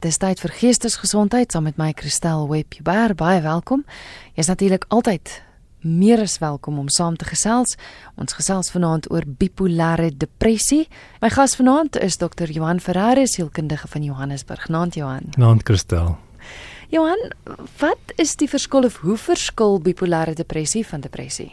[0.00, 3.12] Dis tyd vir geestesgesondheid saam met my Christel Webber.
[3.12, 3.82] Baie welkom.
[4.32, 5.42] Jy's natuurlik altyd
[5.84, 7.76] meer as welkom om saam te gesels.
[8.16, 10.86] Ons gesels vanaand oor bipolêre depressie.
[11.20, 12.48] My gas vanaand is Dr.
[12.48, 14.70] Johan Ferreira, sielkundige van Johannesburg.
[14.72, 15.34] Naand Johan.
[15.36, 16.16] Naand Christel.
[16.88, 17.20] Johan,
[17.84, 21.52] wat is die verskil of hoe verskil bipolêre depressie van depressie?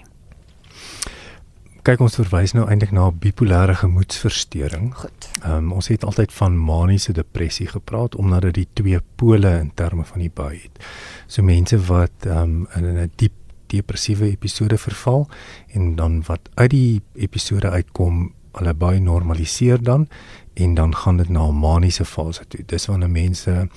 [1.87, 4.73] Kyk ons verwys nou eintlik na bipolêre gemoedstoornis.
[4.99, 5.27] Goed.
[5.39, 9.71] Ehm um, ons het altyd van maniese depressie gepraat omdat dit die twee pole in
[9.73, 10.83] terme van die bui het.
[11.27, 13.33] So mense wat ehm um, in 'n diep
[13.67, 15.27] depressiewe episode verval
[15.73, 20.07] en dan wat uit die episode uitkom, hulle bui normaliseer dan
[20.53, 22.63] en dan gaan dit na 'n maniese fase toe.
[22.65, 23.69] Dis wanneer mense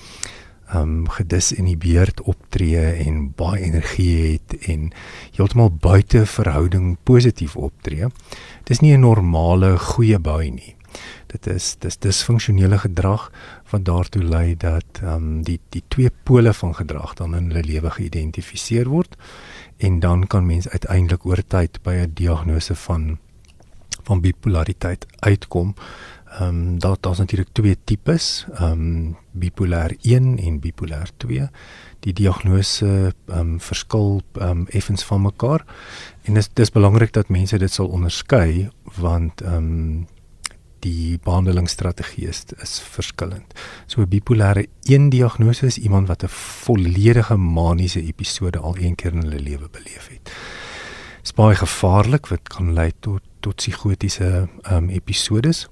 [0.73, 4.91] um gedisinhibeerd optree en baie energie het en
[5.35, 8.07] heeltemal buite verhouding positief optree.
[8.63, 10.75] Dis nie 'n normale goeie bui nie.
[11.27, 13.31] Dit is dis disfunksionele gedrag
[13.71, 17.89] wat daartoe lei dat um die die twee pole van gedrag dan in hulle lewe
[17.89, 19.15] geïdentifiseer word
[19.77, 23.17] en dan kan mens uiteindelik oor tyd by 'n diagnose van
[24.03, 25.73] van bipolariteit uitkom
[26.31, 31.49] Ehm um, daar daar's natuurlik twee tipes, ehm um, bipolêr 1 en bipolêr 2.
[31.99, 35.65] Die diagnose ehm um, verskil ehm um, effens van mekaar
[36.21, 40.07] en dit is belangrik dat mense dit sal onderskei want ehm um,
[40.79, 43.53] die behandelingsstrategie is, is verskillend.
[43.85, 46.27] So 'n bipolêre 1 diagnose is iemand wat 'n
[46.63, 50.23] volledige maniese episode al een keer in hulle lewe beleef het.
[50.23, 55.67] Dit is baie gevaarlik wat kan lei tot tot psigotiese ehm um, episodes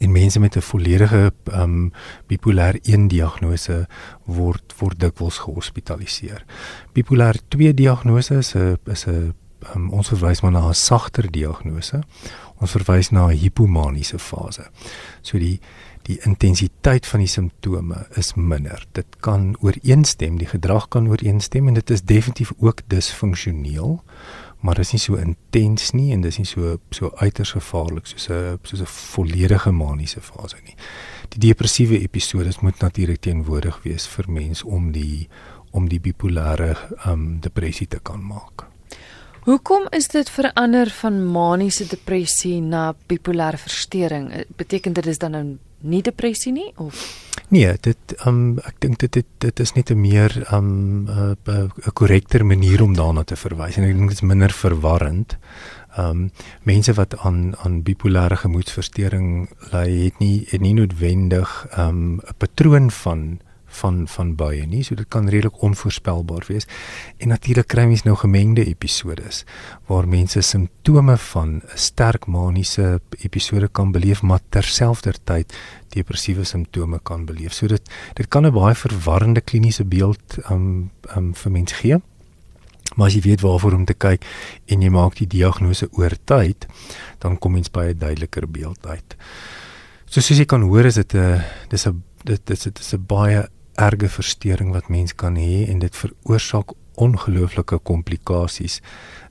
[0.00, 1.92] en mense met 'n volledige um,
[2.26, 3.88] bipolêr 1 diagnose
[4.24, 6.44] word word dikwels gehospitaliseer.
[6.92, 9.34] Bipolêr 2 diagnose is 'n is 'n
[9.74, 12.02] um, ons verwys maar na 'n sagter diagnose.
[12.56, 14.70] Ons verwys na 'n hipomaniese fase.
[15.22, 15.60] So die
[16.02, 18.86] die intensiteit van die simptome is minder.
[18.92, 24.02] Dit kan ooreenstem, die gedrag kan ooreenstem en dit is definitief ook disfunksioneel
[24.60, 28.06] maar dit is nie so intens nie en dit is nie so so uiters gevaarlik
[28.06, 30.76] soos 'n soos 'n volledige maniese fase nie.
[31.28, 35.28] Die depressiewe episodes moet natuurlik teenwoordig wees vir mens om die
[35.70, 36.76] om die bipolêre
[37.06, 38.66] um depressie te kan maak.
[39.40, 44.44] Hoekom is dit verander van maniese depressie na bipolêre verstoring?
[44.56, 49.10] Beteken dit is dan nou nie depressie nie of Nee, dit um ek dink dit
[49.10, 53.76] dit dit is net 'n meer um 'n uh, korrekter manier om daarna te verwys
[53.76, 55.36] en ek dink dit is minder verwarrend.
[55.98, 56.30] Um
[56.62, 62.90] mense wat aan aan bipolêre gemoedstoornis ly, het nie het nie noodwendig um 'n patroon
[62.90, 63.40] van
[63.70, 66.66] van van baie nie so dit kan redelik onvoorspelbaar wees.
[67.18, 69.44] En natuurlik kry mens nou gemengde episodes
[69.86, 75.54] waar mense simptome van 'n sterk maniese episode kan beleef maar terselfdertyd
[75.88, 77.52] depressiewe simptome kan beleef.
[77.52, 77.82] So dit
[78.14, 82.00] dit kan 'n baie verwarrende kliniese beeld um um vir mense gee.
[82.96, 84.24] Maar as jy weet waarvoor om te kyk
[84.66, 86.66] en jy maak die diagnose oor tyd
[87.18, 89.16] dan kom mens by 'n duideliker beeld uit.
[90.06, 93.04] So soos jy kan hoor is dit 'n dis 'n dit is dit is 'n
[93.06, 93.48] baie
[93.80, 98.80] erge verstoring wat mens kan hê en dit veroorsaak ongelooflike komplikasies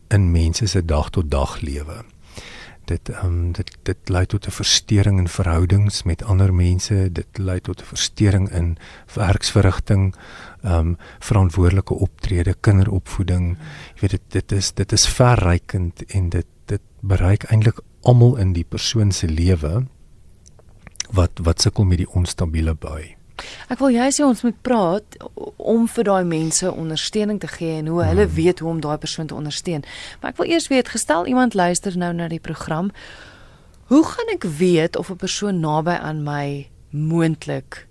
[0.10, 2.04] in mense se dag tot dag lewe.
[2.90, 7.38] Dit ehm um, dit dit lei tot 'n verstoring in verhoudings met ander mense, dit
[7.38, 8.78] lei tot 'n verstoring in
[9.14, 10.16] werksverrigting,
[10.64, 13.58] ehm um, verantwoordelike optrede, kinderopvoeding.
[13.94, 18.54] Jy weet dit dit is dit is verrykend en dit dit bereik eintlik almal in
[18.54, 19.86] die persoon se lewe
[21.12, 23.19] wat wat sukkel met die onstabiele bui.
[23.70, 25.18] Ek wil jy sê ons moet praat
[25.58, 28.36] om vir daai mense ondersteuning te gee en hoe hulle hmm.
[28.36, 29.84] weet hoe om daai persoon te ondersteun.
[30.22, 32.92] Maar ek wil eers weet, gestel iemand luister nou na die program,
[33.90, 37.88] hoe gaan ek weet of 'n persoon naby aan my moontlik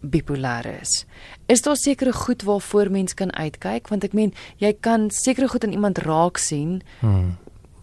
[0.00, 1.04] bipolêr is?
[1.46, 5.64] Is daar sekere goed waarvoor mens kan uitkyk want ek meen jy kan sekere goed
[5.64, 6.82] in iemand raak sien.
[7.00, 7.36] Hmm.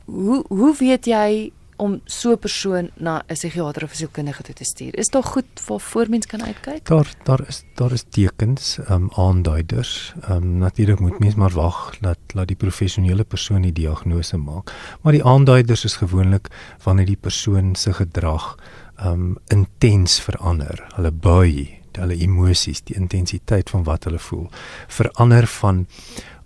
[0.05, 4.55] Hoe hoe weet jy om so 'n persoon na 'n psigiatër of 'n sielkundige toe
[4.55, 4.95] te stuur.
[4.97, 6.85] Is dit goed vir voormens kan uitkyk?
[6.85, 10.13] Daar daar is daar is tekens, ehm um, aanduiders.
[10.21, 14.73] Ehm um, natuurlik moet mens maar wag dat laat die professionele persoon die diagnose maak.
[15.01, 16.47] Maar die aanduiders is gewoonlik
[16.83, 18.55] wanneer die persoon se gedrag
[18.95, 20.87] ehm um, intens verander.
[20.95, 24.47] Hulle bui, hulle emosies, die intensiteit van wat hulle voel
[24.87, 25.87] verander van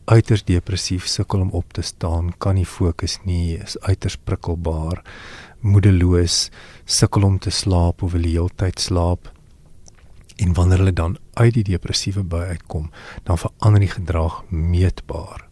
[0.10, 5.04] uiters depressief, sukkel om op te staan, kan nie fokus nie, is uiters prikkelbaar,
[5.62, 6.48] moedeloos,
[6.86, 9.30] sukkel om te slaap of wil die hele tyd slaap.
[10.40, 12.90] En wanneer hulle dan uit die depressiewe bui uitkom,
[13.28, 15.46] dan verander die gedrag meetbaar.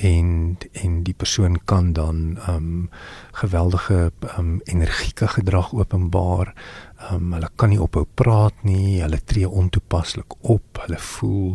[0.00, 2.88] En en die persoon kan dan um
[3.36, 9.48] geweldige um energieke gedrag openbaar, Ehm um, hulle kan nie ophou praat nie, hulle tree
[9.48, 11.54] ontoepaslik op, hulle voel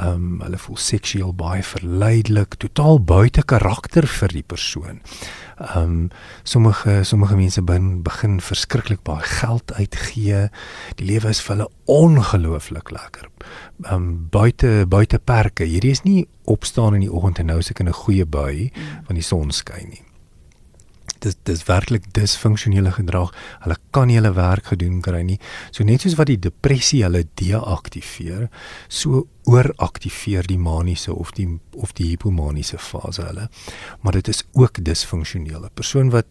[0.00, 5.02] um, hulle voel seksueel baie verleidelik, totaal buite karakter vir die persoon.
[5.54, 5.98] Ehm um,
[6.42, 10.48] sommige sommige mense begin begin verskriklik baie geld uitgee.
[10.98, 13.28] Die lewe is vir hulle ongelooflik lekker.
[13.84, 15.64] Ehm um, buite buite perke.
[15.64, 18.70] Hierdie is nie opstaan in die oggend en nou is ek in 'n goeie bui
[19.06, 20.04] van die son skyn nie
[21.24, 23.32] dis dis werklik disfunksionele gedrag.
[23.64, 25.38] Hulle kan nie hulle werk gedoen kry nie.
[25.72, 28.48] So net soos wat die depressie hulle deaktiveer,
[28.88, 33.48] so ooraktiveer die maniese of die of die hipomaniese fase hulle.
[34.02, 35.72] Maar dit is ook disfunksionele.
[35.74, 36.30] Persoon wat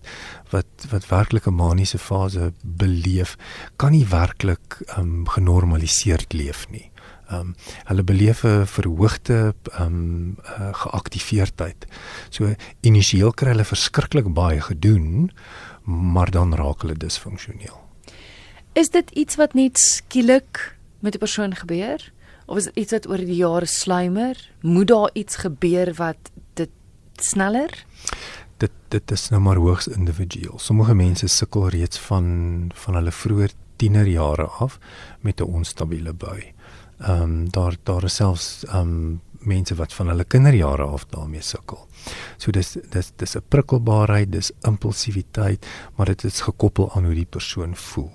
[0.53, 3.37] wat wat werklik 'n maniese fase beleef,
[3.77, 6.92] kan nie werklik um, genormaliseerd leef nie
[7.33, 7.55] ehm um,
[7.89, 11.85] hulle beleef 'n verhoogde ehm um, uh, geaktiveerdheid.
[12.29, 15.31] So initieel kry hulle verskriklik baie gedoen,
[15.83, 17.79] maar dan raak hulle disfunksioneel.
[18.73, 22.11] Is dit iets wat net skielik met 'n persoon gebeur
[22.45, 24.35] of is dit iets wat oor die jare sluimer?
[24.61, 26.69] Moet daar iets gebeur wat dit
[27.15, 27.85] sneller
[28.63, 30.59] dit dit is nou maar hoogs individueel.
[30.59, 32.25] Sommige mense sukkel reeds van
[32.83, 33.49] van hulle vroeë
[33.81, 34.79] tienerjare af
[35.21, 36.52] met 'n onstabiele bui
[37.03, 41.41] ehm um, daar daar is selfs ehm um, mense wat van hulle kinderjare af daarmee
[41.41, 41.87] sukkel.
[42.37, 45.65] So dis dis dis 'n prikkelbaarheid, dis impulsiwiteit,
[45.95, 48.11] maar dit is gekoppel aan hoe die persoon voel.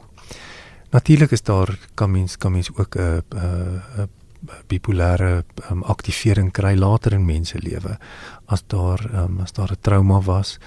[0.91, 4.09] Natuurlik is daar kan mens kan mens ook 'n 'n
[4.67, 7.99] bipolêre um, aktivering kry later in mense lewe
[8.47, 10.59] as daar um, as daar 'n trauma was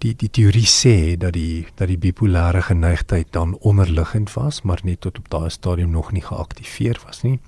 [0.00, 5.00] die die teorie sê dat die dat die bipolêre geneigtheid dan onderliggend was, maar net
[5.00, 7.38] tot op daai stadium nog nie geaktiveer was nie.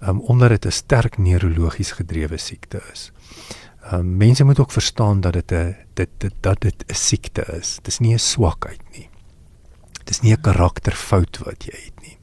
[0.00, 3.12] Um, omdat dit 'n sterk neurologies gedrewe siekte is.
[3.92, 7.76] Um, mense moet ook verstaan dat dit 'n dit dit dat dit 'n siekte is.
[7.76, 9.08] Dit is nie 'n swakheid nie.
[9.92, 12.18] Dit is nie 'n karakterfout wat jy het nie.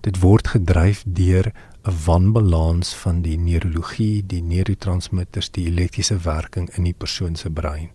[0.00, 1.52] Dit word gedryf deur
[1.84, 7.90] 'n wanbalans van die neurologie, die neurotransmitters, die elektriese werking in die persoon se brein.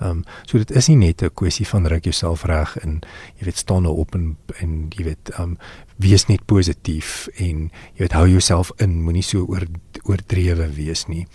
[0.00, 3.00] Ehm um, so dit is nie net 'n kwessie van ruk jouself reg en
[3.38, 5.58] jy weet staan nou op en en jy weet ehm um,
[5.96, 9.66] wees net positief en jy weet hou jouself in, moenie so oor
[10.02, 11.26] oordrewe wees nie.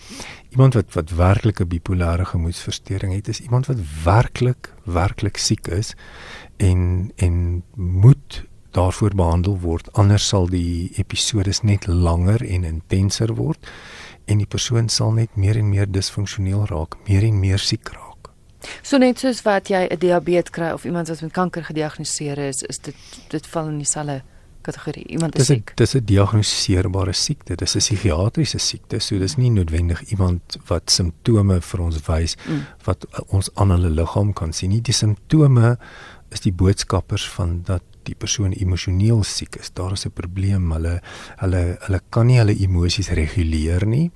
[0.50, 5.94] Iemand wat wat werklik 'n bipolêre gemoedstoornis het, is iemand wat werklik werklik siek is
[6.56, 13.70] en en moet daarvoor behandel word anders sal die episodes net langer en intenser word
[14.30, 18.09] en die persoon sal net meer en meer disfunksioneel raak, meer en meer siek raak.
[18.82, 22.62] So net soos wat jy 'n diabetes kry of iemand wat met kanker gediagnoseer is,
[22.62, 22.94] is dit
[23.28, 24.22] dit val in dieselfde
[24.60, 25.06] kategorie.
[25.08, 25.72] Iemand is siek.
[25.76, 27.54] Dis 'n diagnoseerbare siekte.
[27.54, 28.98] Dis 'n psigiatriese siekte.
[28.98, 32.66] So dis nie noodwendig iemand wat simptome vir ons wys mm.
[32.84, 34.80] wat ons aan hulle liggaam kan sien nie.
[34.80, 35.78] Die simptome
[36.30, 39.70] is die boodskappers van dat die persoon emosioneel siek is.
[39.72, 40.72] Daar is 'n probleem.
[40.72, 41.00] Hulle
[41.36, 44.10] hulle hulle kan nie hulle emosies reguleer nie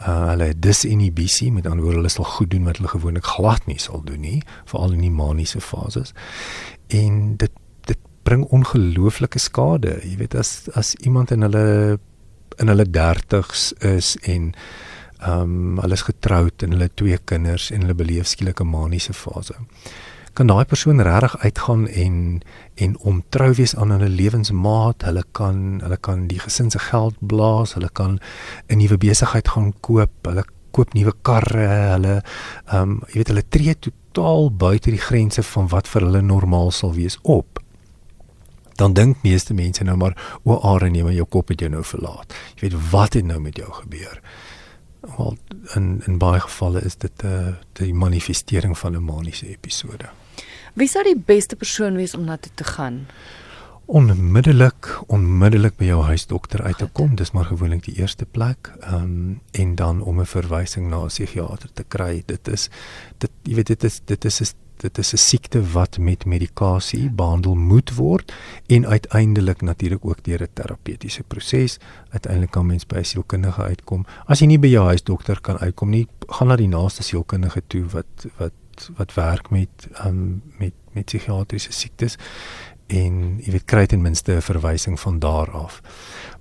[0.00, 3.78] uh, hulle disinhibisie met ander woorde hulle sal goed doen wat hulle gewoonlik glad nie
[3.78, 6.14] sal doen nie veral in die maniese fases.
[6.88, 7.52] En dit
[7.88, 9.98] dit bring ongelooflike skade.
[10.04, 11.98] Jy weet as as iemand in hulle
[12.60, 14.54] in hulle 30's is en
[15.20, 19.12] ehm um, hulle is getroud en hulle twee kinders en hulle beleef skielik 'n maniese
[19.12, 19.56] fase
[20.32, 22.42] kan daai persoon regtig uitgaan en
[22.74, 25.02] en omtrou wees aan hulle lewensmaat.
[25.02, 28.18] Hulle kan hulle kan die gesin se geld blaas, hulle kan
[28.68, 32.22] 'n nuwe besigheid gaan koop, hulle koop nuwe karre, hulle
[32.66, 36.70] ehm um, jy weet hulle tree totaal buite die grense van wat vir hulle normaal
[36.70, 37.58] sal wees op.
[38.76, 41.84] Dan dink meeste mense nou maar o, are nee, maar jou kop het jou nou
[41.84, 42.32] verlaat.
[42.56, 44.20] Jy weet wat het nou met jou gebeur?
[45.16, 45.36] Wel
[45.74, 50.08] in in baie gevalle is dit 'n uh, eh, die manifestering van 'n maniese episode.
[50.74, 53.06] Wie sou die beste persoon wees om na toe te gaan?
[53.90, 58.70] Onmiddellik, onmiddellik by jou huisdokter uit te kom, dis maar gewoonlik die eerste plek.
[58.80, 62.22] Ehm um, en dan om 'n verwysing na 'n psigiatër te kry.
[62.26, 62.70] Dit is
[63.18, 67.10] dit jy weet dit is dit is 'n dit is 'n siekte wat met medikasie
[67.10, 68.32] behandel moet word
[68.66, 74.06] en uiteindelik natuurlik ook deur 'n terapeutiese proses uiteindelik kan mens by 'n sielkundige uitkom.
[74.24, 77.84] As jy nie by jou huisdokter kan uitkom nie, gaan na die naaste sielkundige toe
[77.84, 78.52] wat wat
[78.96, 82.16] wat werk met um, met met psigiatriese siektes
[82.86, 85.80] en jy weet kry ten minste 'n verwysing van daar af.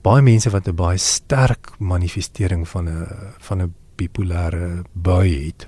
[0.01, 5.67] Baie mense wat 'n baie sterk manifestering van 'n van 'n bipolêre bui het,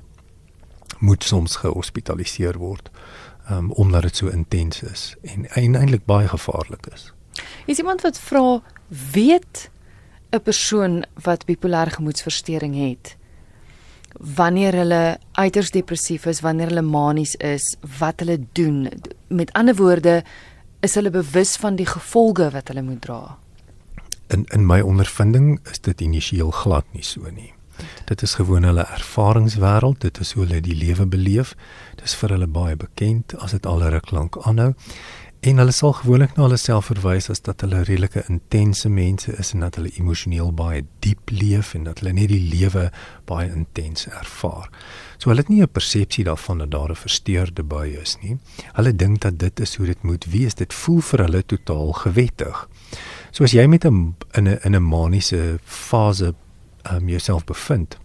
[1.00, 2.90] moet soms gehospitaliseer word
[3.50, 7.14] um, omdat dit so intens is en eintlik baie gevaarlik is.
[7.66, 8.62] Is iemand wat vra
[9.12, 9.70] weet
[10.32, 13.18] 'n persoon wat bipolêre gemoedstoornis het
[14.20, 18.90] wanneer hulle uiters depressief is, wanneer hulle manies is, wat hulle doen.
[19.28, 20.24] Met ander woorde,
[20.80, 23.38] is hulle bewus van die gevolge wat hulle moet dra?
[24.28, 27.54] In in my ondervinding is dit initieel glad nie so nie.
[28.06, 31.56] Dit is gewoon hulle ervaringswêreld, dit is hoe hulle die lewe beleef.
[31.96, 34.74] Dit is vir hulle baie bekend as dit al ruk lank aanhou.
[35.42, 39.50] En hulle sal gewoonlik na hulle self verwys as dat hulle redelike intense mense is
[39.56, 42.84] en dat hulle emosioneel baie diep leef en dat hulle net die lewe
[43.26, 44.68] baie intens ervaar.
[45.18, 48.38] So hulle het nie 'n persepsie daarvan dat daar 'n versteurde bui is nie.
[48.78, 50.54] Hulle dink dat dit is hoe dit moet wees.
[50.54, 52.70] Dit voel vir hulle totaal gewettig.
[53.32, 56.36] So as jy met 'n in 'n in 'n maniese fase
[56.92, 57.98] um jouself bevind,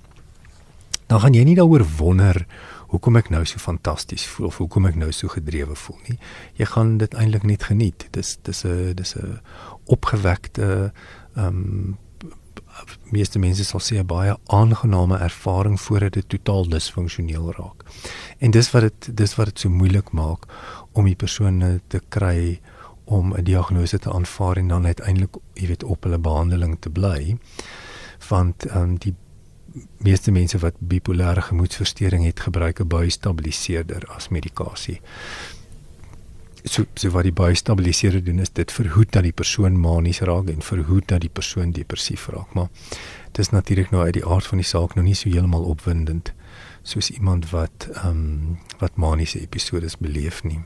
[1.06, 2.46] dan gaan jy nie daaroor wonder
[2.88, 6.18] hoekom ek nou so fantasties voel of hoekom ek nou so gedrewe voel nie.
[6.58, 8.08] Jy gaan dit eintlik net geniet.
[8.12, 9.40] Dis dis 'n dis 'n
[9.86, 10.92] opgewekte
[11.36, 11.98] um
[13.10, 17.84] meeste mense sal sê 'n baie aangename ervaring voordat dit totaal disfunksioneel raak.
[18.38, 20.46] En dis wat dit dis wat dit so moeilik maak
[20.92, 22.60] om die persone te kry
[23.04, 27.38] om 'n diagnose te aanvaar en dan uiteindelik, jy weet, op hulle behandeling te bly.
[28.28, 29.14] Want ehm um, die
[29.98, 35.00] meeste mense wat bipolêre gemoedstoornis het, gebruik 'n buistabiliseerder as medikasie
[36.64, 40.62] so so wat die bystabiliseerder doen is dit verhoed dat die persoon manies raak en
[40.62, 42.68] verhoed dat die persoon depressief raak maar
[43.32, 46.32] dis natuurlik nou uit die aard van die saak nou nie so heeltemal opwindend
[46.86, 50.60] soos iemand wat ehm um, wat maniese episodes beleef nie.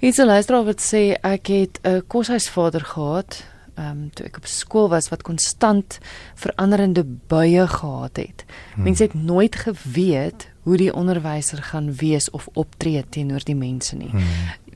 [0.00, 4.88] Iets luisteraar wat sê ek het 'n koshuisvader gehad ehm um, toe ek op skool
[4.88, 5.98] was wat konstant
[6.34, 8.44] veranderende buie gehad het.
[8.74, 8.82] Hmm.
[8.82, 14.10] Mense het nooit geweet hoe die onderwyser gaan wees of optree teenoor die mense nie.
[14.10, 14.22] Hmm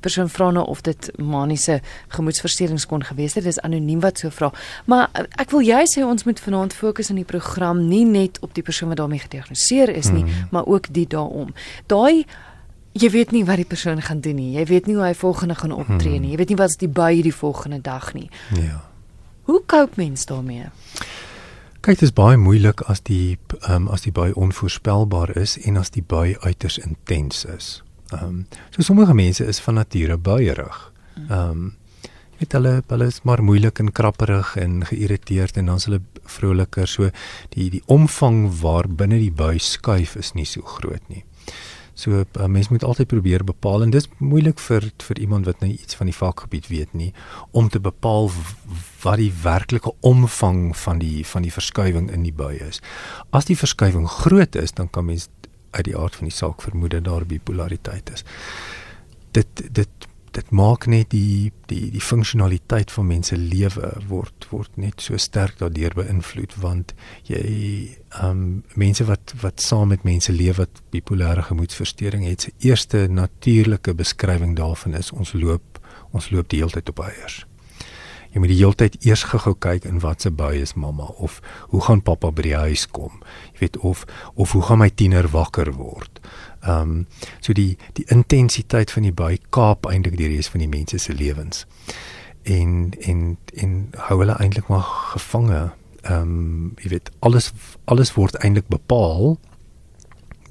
[0.04, 1.80] persoon vra nou of dit maniese
[2.12, 3.46] gemoedstoornis kon gewees het.
[3.46, 4.50] Dit is anoniem wat so vra.
[4.90, 8.40] Maar eh, ek wil jy sê ons moet vanaand fokus in die program nie net
[8.44, 10.50] op die persoon wat daarmee gediagnoseer is nie, hmm.
[10.54, 11.54] maar ook die daaroor.
[11.92, 12.24] Daai
[12.94, 14.52] jy weet nie wat die persoon gaan doen nie.
[14.54, 16.30] Jy weet nie hoe hy volgende gaan optree nie.
[16.34, 18.28] Jy weet nie wat is die by die volgende dag nie.
[18.54, 18.84] Ja.
[19.50, 20.70] Hoe koop mens daarmee?
[21.84, 25.76] Kyk, dit is baie moeilik as die ehm um, as die by onvoorspelbaar is en
[25.76, 27.82] as die by uiters intens is.
[28.12, 30.78] Ehm um, so sommige mense is van nature buierig.
[31.28, 31.66] Ehm um,
[32.38, 36.88] weet hulle hulle is maar moeilik en krapperig en geïrriteerd en dan is hulle vroliker.
[36.88, 37.10] So
[37.48, 41.24] die die omvang waar binne die bui skuif is nie so groot nie.
[41.94, 45.70] So uh, mens moet altyd probeer bepaal en dis moeilik vir vir iemand wat nou
[45.70, 47.12] iets van die vakgebied weet nie
[47.50, 48.30] om te bepaal
[49.02, 52.82] wat die werklike omvang van die van die verskywing in die bui is.
[53.30, 55.28] As die verskywing groot is, dan kan mens
[55.70, 58.26] uit die aard van die saak vermoed dat daar bipolariteit is.
[59.30, 65.04] Dit dit dit maak net die die die funksionaliteit van mense lewe word word net
[65.04, 66.94] so sterk daardeur beïnvloed want
[67.30, 68.44] jy ehm um,
[68.80, 74.54] mense wat wat saam met mense leef wat bipolêre gemoedstoornis het, se eerste natuurlike beskrywing
[74.58, 75.80] daarvan is ons loop
[76.14, 77.42] ons loop die hele tyd op eiers.
[78.34, 81.38] Jy moet die hele tyd eers gou-gou kyk in watse bui is mamma of
[81.70, 83.20] hoe gaan pappa by die huis kom
[83.52, 84.02] jy weet of
[84.34, 86.18] of hoe gaan my tiener wakker word
[86.64, 87.06] ehm um,
[87.40, 91.12] so die die intensiteit van die bui kaap eintlik die res van die mense se
[91.12, 91.66] lewens
[92.42, 93.74] en en en
[94.08, 97.52] hou hulle eintlik maar gevange ehm um, jy weet alles
[97.84, 99.36] alles word eintlik bepaal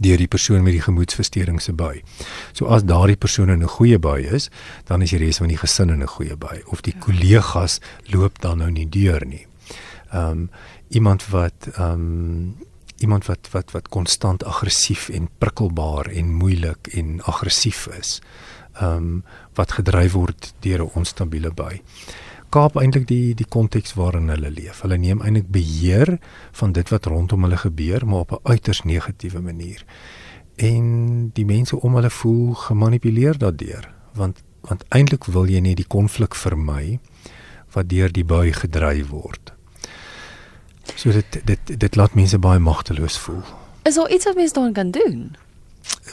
[0.03, 2.01] deur die persoon met die gemoedstoornis se bui.
[2.53, 4.49] So as daardie persoon in 'n goeie bui is,
[4.85, 8.41] dan is die res van die gesin in 'n goeie bui of die kollegas loop
[8.41, 9.45] dan nou nie deur nie.
[10.11, 10.49] Ehm um,
[10.89, 12.55] iemand wat ehm um,
[13.03, 18.19] iemand wat wat wat konstant aggressief en prikkelbaar en moeilik en aggressief is.
[18.79, 21.81] Ehm um, wat gedryf word deur 'n onstabiele bui
[22.53, 24.83] kaap eintlik die die konteks waarin hulle leef.
[24.85, 26.17] Hulle neem eintlik beheer
[26.59, 29.85] van dit wat rondom hulle gebeur, maar op 'n uiters negatiewe manier.
[30.55, 35.87] En die mense om hulle voel gemanipuleer daardeur, want want eintlik wil jy net die
[35.87, 36.99] konflik vermy
[37.73, 39.52] wat deur die bui gedryf word.
[40.95, 43.41] So dit dit dit laat mense baie magteloos voel.
[43.83, 45.35] Is daar iets wat mense dan kan doen?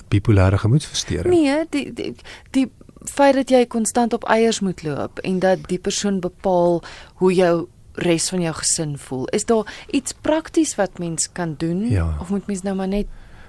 [0.08, 1.38] Bipolêre gemoedstoornis.
[1.38, 2.14] Nee, die die
[2.50, 2.70] die
[3.04, 6.82] feit dat jy konstant op eiers moet loop en dat die persoon bepaal
[7.14, 9.26] hoe jou res van jou gesin voel.
[9.26, 12.16] Is daar iets prakties wat mens kan doen ja.
[12.20, 13.06] of moet mens nou maar net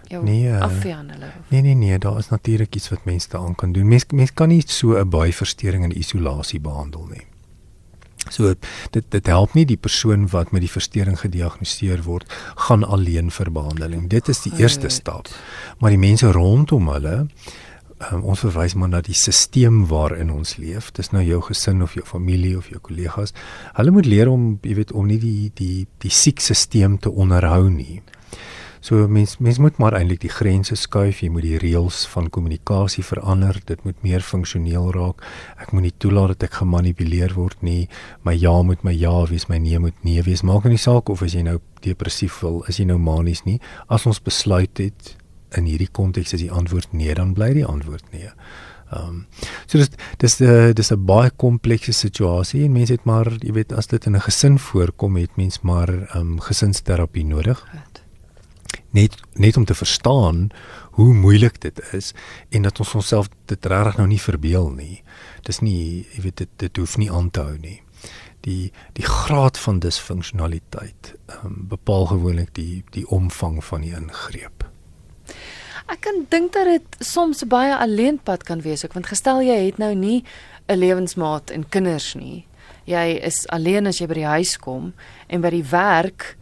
[0.07, 1.31] jou nee, afvaan hulle?
[1.47, 3.87] Nee nee nee, daar is natuurlik iets wat mens daaraan kan doen.
[3.87, 7.25] Mens mens kan nie so 'n baie verstoring in isolasie behandel nie.
[8.29, 8.53] So
[8.91, 12.29] dit dit help nie die persoon wat met die verstoring gediagnoseer word
[12.67, 14.07] gaan alleen vir behandeling.
[14.09, 15.27] Dit is die eerste stap.
[15.79, 17.27] Maar die mense rondom hulle
[18.11, 20.91] um, ons verwys maar na die stelsel waarin ons leef.
[20.97, 23.35] Dis nou jou gesin of jou familie of jou kollegas.
[23.77, 27.69] Hulle moet leer om, jy weet, om nie die die die siek stelsel te onderhou
[27.69, 28.01] nie.
[28.81, 33.03] So mens mens moet maar eintlik die grense skuif, jy moet die reëls van kommunikasie
[33.05, 35.21] verander, dit moet meer funksioneel raak.
[35.61, 37.85] Ek moet nie toelaat dat ek gemanipuleer word nie.
[38.25, 40.41] My ja moet my ja wees, my nee moet nee wees.
[40.41, 43.59] Maak nie saak of as jy nou depressief wil, is jy nou manies nie.
[43.85, 45.13] As ons besluit het
[45.57, 48.33] in hierdie konteks is die antwoord nee, dan bly die antwoord nee.
[48.91, 49.19] Ehm um,
[49.69, 53.71] so dis dis uh, dis 'n baie komplekse situasie en mense het maar jy weet
[53.71, 57.65] as dit in 'n gesin voorkom het mens maar ehm um, gesinsterapie nodig.
[58.91, 60.49] Net net om te verstaan
[60.97, 62.11] hoe moeilik dit is
[62.49, 65.03] en dat ons onsself dit regtig nou nie verbeel nie.
[65.47, 67.79] Dis nie jy weet dit dit hoef nie aan te hou nie.
[68.43, 74.67] Die die graad van disfunksionaliteit um, bepaal gewoonlik die die omvang van die ingreep.
[75.91, 79.79] Ek kan dink dat dit soms baie alleenpad kan wees ook want gestel jy het
[79.79, 80.23] nou nie
[80.67, 82.45] 'n lewensmaat en kinders nie.
[82.85, 84.93] Jy is alleen as jy by die huis kom
[85.27, 86.37] en by die werk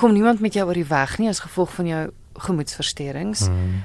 [0.00, 2.04] kom niemand met jou oor die weg nie as gevolg van jou
[2.46, 3.44] gemoedversteurings.
[3.50, 3.82] Hmm.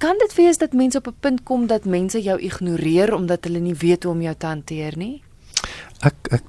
[0.00, 3.58] Kan dit wees dat mense op 'n punt kom dat mense jou ignoreer omdat hulle
[3.58, 5.22] nie weet hoe om jou te hanteer nie?
[6.00, 6.44] Ek ek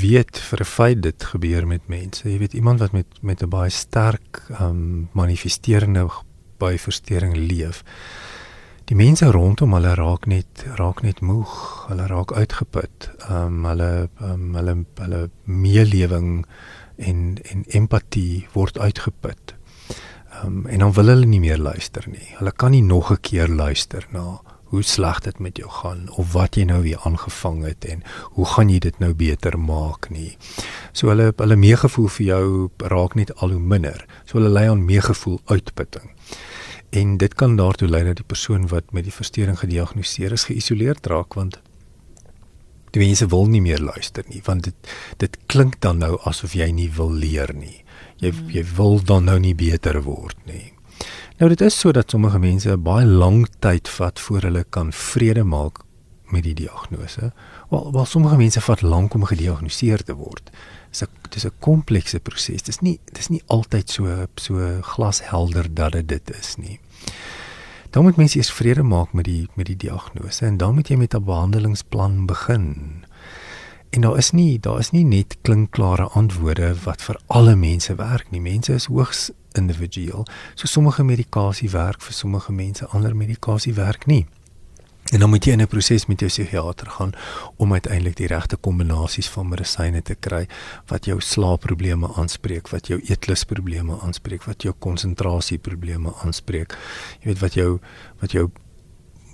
[0.00, 2.28] weet vir 'n feit dit gebeur met mense.
[2.28, 6.08] Jy weet iemand wat met met 'n baie sterk um manifesterende
[6.58, 7.82] baie verstoring leef.
[8.84, 11.86] Die mense rondom hulle raak net raak net moeg.
[11.88, 13.10] Hulle raak uitgeput.
[13.30, 16.46] Um hulle um hulle hulle meelewing
[16.96, 19.54] en en empatie word uitgeput.
[20.44, 22.28] Um en dan wil hulle nie meer luister nie.
[22.38, 24.40] Hulle kan nie nog 'n keer luister na
[24.72, 28.46] hoe sleg dit met jou gaan of wat jy nou weer aangevang het en hoe
[28.46, 30.36] gaan jy dit nou beter maak nie.
[30.92, 34.06] So hulle hulle meegevoel vir jou raak net al hoe minder.
[34.24, 36.08] So hulle lei aan meegevoel uitputting.
[36.92, 41.06] En dit kan daartoe lei dat die persoon wat met die verstoring gediagnoseer is geïsoleerd
[41.06, 41.60] raak want
[42.92, 46.70] die mense wil nie meer luister nie want dit dit klink dan nou asof jy
[46.72, 47.80] nie wil leer nie.
[48.22, 50.72] Jy jy wil dan nou nie beter word nie.
[51.40, 55.44] Nou dit is so dat sommige mense baie lank tyd vat voor hulle kan vrede
[55.44, 55.82] maak
[56.32, 57.32] met die diagnose.
[57.70, 60.50] Wel, wel sommige mense vat lank om gediagnoseer te word.
[60.90, 62.62] Dis 'n dis 'n komplekse proses.
[62.62, 66.80] Dis nie dis nie altyd so so glashelder dat dit is nie.
[67.92, 70.96] Dan moet mense eers vrede maak met die met die diagnose en dan moet jy
[70.96, 73.04] met 'n behandelingsplan begin.
[73.90, 78.30] En daar is nie daar is nie net klinkklare antwoorde wat vir alle mense werk
[78.30, 78.40] nie.
[78.40, 80.26] Mense is hoogs individueel.
[80.54, 84.26] So sommige medikasie werk vir sommige mense, ander medikasie werk nie.
[85.12, 87.12] En dan moet jy in 'n proses met jou psigiater gaan
[87.56, 90.46] om uiteindelik die regte kombinasies van medisyne te kry
[90.86, 96.78] wat jou slaapprobleme aanspreek, wat jou eetlusprobleme aanspreek, wat jou konsentrasieprobleme aanspreek.
[97.20, 97.80] Jy weet wat jou
[98.20, 98.50] wat jou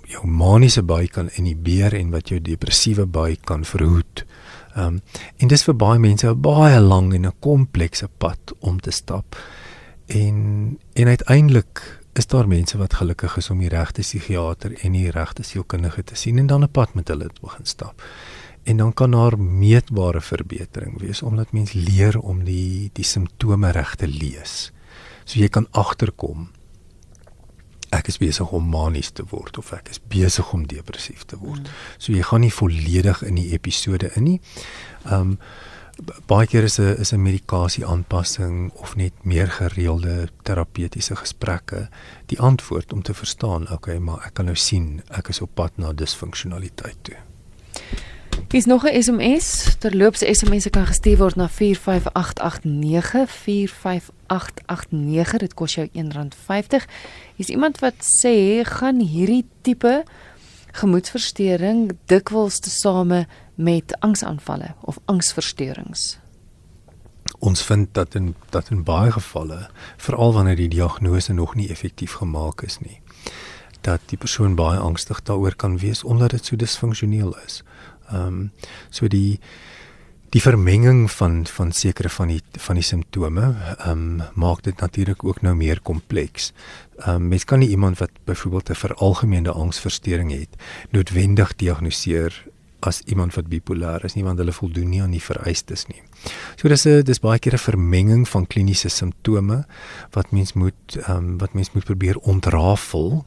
[0.09, 4.25] jou maniese bui kan inhibeer en wat jou depressiewe bui kan verhoed.
[4.75, 5.01] Ehm um,
[5.37, 9.35] en dis vir baie mense 'n baie lang en 'n komplekse pad om te stap.
[10.07, 15.11] En en uiteindelik is daar mense wat gelukkig is om die regte psigiater en die
[15.11, 18.01] regte sielkundige te sien en dan 'n pad met hulle te begin stap.
[18.63, 23.95] En dan kan daar meetbare verbetering wees omdat mens leer om die die simptome reg
[23.95, 24.71] te lees.
[25.23, 26.49] So jy kan agterkom
[27.89, 31.65] ek is besig om manies te word of ek is besig om depressief te word.
[31.65, 31.73] Mm.
[31.97, 34.41] So jy gaan nie volledig in die episode in nie.
[35.05, 35.37] Ehm um,
[36.27, 41.89] baie keer is 'n is 'n medikasie aanpassing of net meer gereelde terapeutiese gesprekke
[42.25, 45.71] die antwoord om te verstaan okay maar ek kan nou sien ek is op pad
[45.77, 47.17] na disfunksionaliteit toe.
[48.47, 49.75] Hier's nog 'n SMS.
[49.79, 55.37] Terloops SMS'e kan gestuur word na 45889 45889.
[55.37, 56.85] Dit kos jou R1.50.
[57.35, 60.03] Hier's iemand wat sê gaan hierdie tipe
[60.71, 66.19] gemoedversteuring dikwels tesame met angsaanvalle of angsversteurings?
[67.39, 72.13] Ons vind dat in dat in baie gevalle, veral wanneer die diagnose nog nie effektief
[72.13, 73.01] gemaak is nie,
[73.81, 77.63] dat die persoon baie angstig daaroor kan wees omdat dit so disfunksioneel is.
[78.09, 78.51] Ehm um,
[78.89, 79.39] so die
[80.29, 85.23] die vermenging van van sekere van die van die simptome ehm um, maak dit natuurlik
[85.23, 86.51] ook nou meer kompleks.
[86.97, 90.49] Ehm um, mens kan nie iemand wat byvoorbeeld 'n veralgemene angsversteuring het
[90.89, 92.45] noodwendig diagnoseer
[92.79, 96.01] as iemand wat bipolêr is nie want hulle voldoen nie aan die vereistes nie.
[96.55, 99.65] So dis 'n dis baie keer 'n vermenging van kliniese simptome
[100.11, 103.25] wat mens moet ehm um, wat mens moet probeer ontrafel.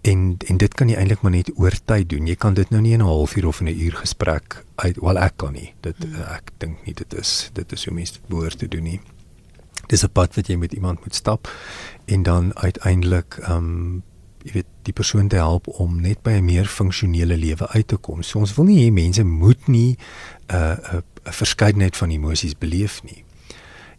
[0.00, 2.26] En en dit kan jy eintlik maar net oor tyd doen.
[2.26, 5.18] Jy kan dit nou nie in 'n halfuur of in 'n uur gesprek uit wel
[5.18, 5.74] ek kan nie.
[5.80, 6.22] Dit hmm.
[6.22, 9.00] ek dink nie dit is dit is hoe mense dit behoort te doen nie.
[9.86, 11.48] Dis 'n pad wat jy met iemand moet stap
[12.04, 14.02] en dan uiteindelik ehm um,
[14.42, 17.96] jy weet die persoon te help om net by 'n meer funksionele lewe uit te
[17.96, 18.22] kom.
[18.22, 19.96] So ons wil nie hê mense moet nie
[20.48, 23.24] 'n uh, 'n uh, 'n verskeidenheid van emosies beleef nie.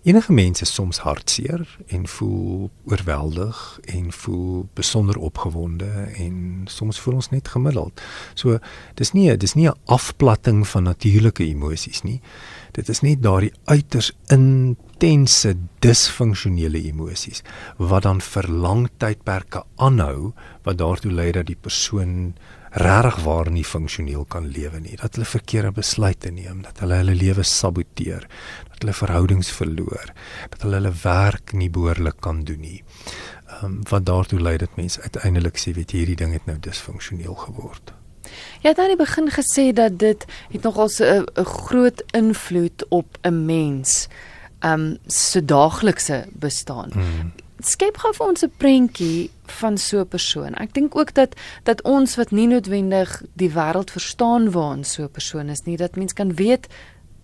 [0.01, 7.29] Enige mense soms hartseer en voel oorweldig en voel besonder opgewonde en soms voel ons
[7.29, 8.01] net gemiddeld.
[8.33, 8.57] So
[8.97, 12.21] dis nie dis nie 'n afplatting van natuurlike emosies nie.
[12.71, 17.43] Dit is net daardie uiters intense disfunksionele emosies
[17.77, 20.33] wat dan vir lang tydperke aanhou
[20.63, 22.33] wat daartoe lei dat die persoon
[22.71, 27.15] regtig waar nie funksioneel kan lewe nie, dat hulle verkeerde besluite neem, dat hulle hulle
[27.15, 28.27] lewe saboteer,
[28.69, 30.13] dat hulle verhoudings verloor,
[30.53, 32.79] dat hulle hulle werk nie behoorlik kan doen nie.
[33.51, 37.35] Ehm um, wat daartoe lei dat mense uiteindelik sê weet hierdie ding het nou disfunksioneel
[37.35, 37.91] geword.
[38.63, 43.17] Jy het aan die begin gesê dat dit het nogal 'n 'n groot invloed op
[43.21, 44.07] 'n mens
[44.59, 46.91] ehm um, se daaglikse bestaan.
[46.93, 47.33] Hmm
[47.67, 50.53] skep gou vir ons 'n prentjie van so 'n persoon.
[50.55, 55.11] Ek dink ook dat dat ons wat nie noodwendig die wêreld verstaan waar so 'n
[55.11, 56.67] persoon is nie, dat mens kan weet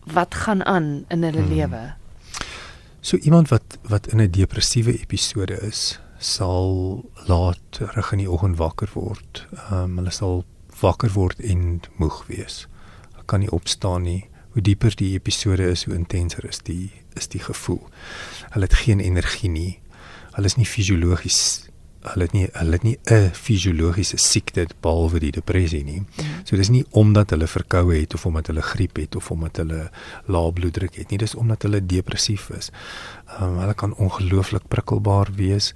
[0.03, 1.53] wat gaan aan in hulle hmm.
[1.53, 1.93] lewe.
[3.01, 8.57] So iemand wat wat in 'n depressiewe episode is, sal laat rig in die oggend
[8.57, 9.47] wakker word.
[9.53, 10.45] Ehm um, hulle sal
[10.79, 12.67] wakker word en moeg wees.
[13.11, 14.29] Hulle kan nie opstaan nie.
[14.49, 17.89] Hoe dieper die episode is, hoe intenser is die is die gevoel.
[18.49, 19.79] Hulle het geen energie nie
[20.37, 21.67] hulle is nie fisiologies
[22.13, 25.99] hulle het nie hulle het nie 'n fisiologiese siekte behalwe die depressie nie.
[25.99, 26.25] Mm.
[26.43, 29.89] So dis nie omdat hulle verkoue het of omdat hulle griep het of omdat hulle
[30.25, 32.71] lae bloeddruk het nie, dis omdat hulle depressief is.
[33.39, 35.73] Ehm um, hulle kan ongelooflik prikkelbaar wees.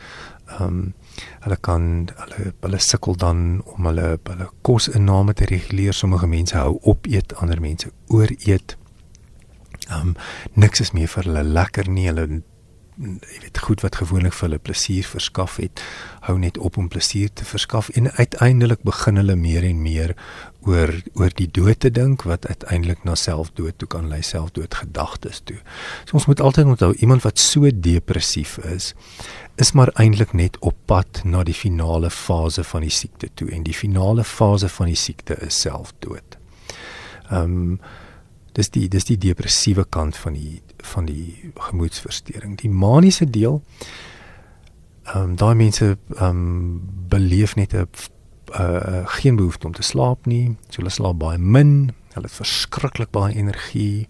[0.48, 0.94] Ehm um,
[1.40, 5.94] hulle kan hulle hulle sukkel dan om hulle hulle kosinname te reguleer.
[5.94, 8.78] Sommige mense hou op eet, ander mense ooreet.
[9.90, 10.16] Ehm um,
[10.54, 12.08] niks is meer vir hulle lekker nie.
[12.08, 12.42] Hulle
[13.02, 15.82] jy weet goed wat gewoonlik vir hulle plesier verskaf het,
[16.28, 20.14] hou net op om plesier te verskaf en uiteindelik begin hulle meer en meer
[20.70, 25.58] oor oor die dood te dink wat uiteindelik na selfdood toe kan lei, selfdoodgedagtes toe.
[26.06, 28.92] So ons moet altyd onthou iemand wat so depressief is,
[29.58, 33.66] is maar eintlik net op pad na die finale fase van die siekte toe en
[33.66, 36.38] die finale fase van die siekte is selfdood.
[37.32, 37.82] Ehm um,
[38.52, 42.58] dis die dis die depressiewe kant van die van die gemoedsversteuring.
[42.58, 43.62] Die maniese deel
[45.04, 47.88] ehm um, daai mense ehm um, beleef net 'n
[48.60, 50.58] uh, geen behoefte om te slaap nie.
[50.70, 51.92] So hulle slaap baie min.
[52.14, 54.08] Hulle het verskriklik baie energie.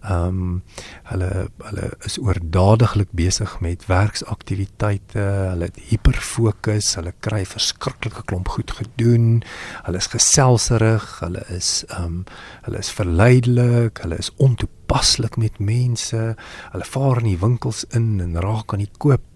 [0.00, 0.62] Ehm um,
[1.10, 8.72] hulle hulle is oordadiglik besig met werksaktiwiteite, hulle het hiperfokus, hulle kry verskriklike klomp goed
[8.78, 9.42] gedoen.
[9.84, 12.24] Hulle is geselserig, hulle is ehm um,
[12.68, 16.34] hulle is verleidelik, hulle is ontoepaslik met mense.
[16.72, 19.26] Hulle vaar in die winkels in en raak aan die koop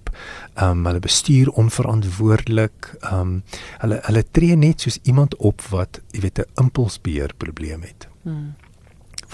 [0.55, 2.94] ehm um, hulle bestuur onverantwoordelik.
[3.03, 3.38] Ehm um,
[3.85, 8.09] hulle hulle tree net soos iemand op wat, jy weet, 'n impulsbeheer probleem het.
[8.22, 8.55] Hmm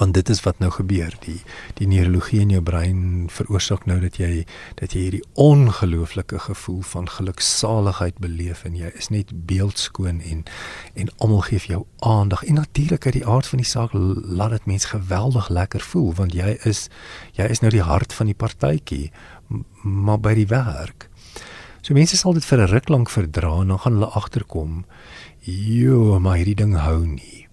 [0.01, 1.15] want dit is wat nou gebeur.
[1.25, 1.41] Die
[1.79, 4.47] die neurologie in jou brein veroorsaak nou dat jy
[4.81, 10.47] dat jy hierdie ongelooflike gevoel van geluksaligheid beleef en jy is net beeldskoon en
[10.95, 11.83] en almal gee vir jou
[12.13, 12.45] aandag.
[12.49, 16.35] En natuurlik uit die aard van die saak laat dit mens geweldig lekker voel want
[16.35, 16.89] jy is
[17.37, 19.11] jy is nou die hart van die partytjie
[19.83, 21.11] maar by die werk.
[21.83, 24.85] So mense sal dit vir 'n ruk lank verdra en dan gaan hulle agterkom
[25.45, 27.50] jo maar hierdie ding hou nie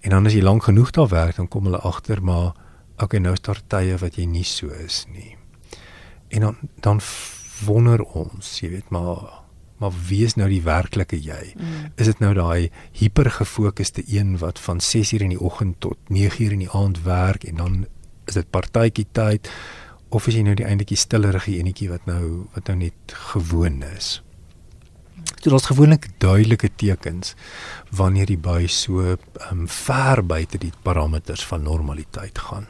[0.00, 2.54] En dan as jy lank genoeg daar werk, dan kom hulle agter maar
[3.00, 5.36] okay, nou is daar tye wat jy nie so is nie.
[6.28, 7.00] En dan dan
[7.64, 9.40] wonder ons, jy weet maar
[9.80, 11.54] maar wie is nou die werklike jy?
[11.56, 11.92] Mm.
[11.96, 16.64] Is dit nou daai hipergefokusde een wat van 6:00 in die oggend tot 9:00 in
[16.66, 17.86] die aand werk en dan
[18.26, 19.50] is dit partytjie tyd
[20.08, 23.82] of is jy nou die eintlik die stillerige enetjie wat nou wat nou net gewoon
[23.96, 24.22] is?
[25.40, 27.34] So daar's gewoonlik duidelike tekens
[27.96, 29.16] wanneer die bui so
[29.50, 32.66] um, ver buite die parameters van normaliteit gaan.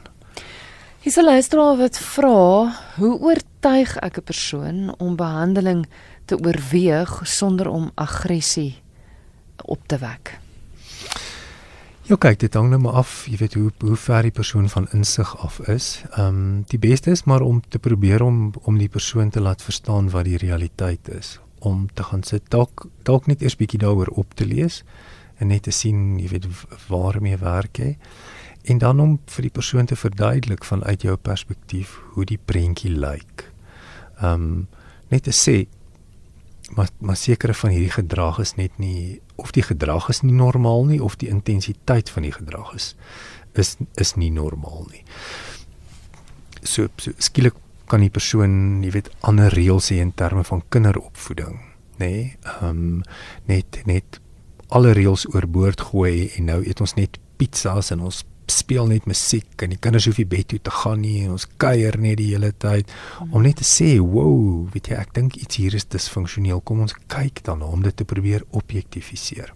[1.03, 5.85] Hier sal luisteraar wat vra, hoe oortuig ek 'n persoon om behandeling
[6.25, 8.79] te oorweeg sonder om aggressie
[9.65, 10.39] op te wek?
[12.07, 14.87] Ja, kyk, dit hang nou maar af, jy weet hoe hoe ver die persoon van
[14.91, 16.03] insig af is.
[16.15, 19.61] Ehm um, die beste is maar om te probeer om om die persoon te laat
[19.61, 24.11] verstaan wat die realiteit is om te gaan sit dalk dalk net eers bietjie daaroor
[24.17, 24.81] op te lees
[25.37, 26.47] en net te sien jy weet
[26.89, 27.95] waarmee werk jy
[28.69, 33.47] en dan om vir die persoon te verduidelik vanuit jou perspektief hoe die prentjie lyk.
[34.21, 34.67] Ehm um,
[35.11, 35.65] net te sê
[36.75, 40.85] maar maar sekere van hierdie gedrag is net nie of die gedrag is nie normaal
[40.85, 42.95] nie of die intensiteit van die gedrag is
[43.53, 45.03] is is nie normaal nie.
[46.63, 47.57] So, so skielik
[47.91, 51.59] kan die persoon, jy weet, ander reëls hê in terme van kinderopvoeding,
[51.99, 52.07] nê?
[52.07, 52.25] Nee?
[52.55, 52.99] Ehm um,
[53.51, 54.21] net net
[54.71, 59.63] alle reëls oorboord gooi en nou eet ons net pizzas en ons speel net musiek
[59.63, 62.29] en die kinders hoef nie bed toe te gaan nie en ons kuier net die
[62.31, 63.33] hele tyd mm.
[63.35, 66.61] om net te sê, "Wow, weet jy, ek dink iets hier is disfunksioneel.
[66.61, 69.53] Kom ons kyk dan om dit te probeer objektifiseer."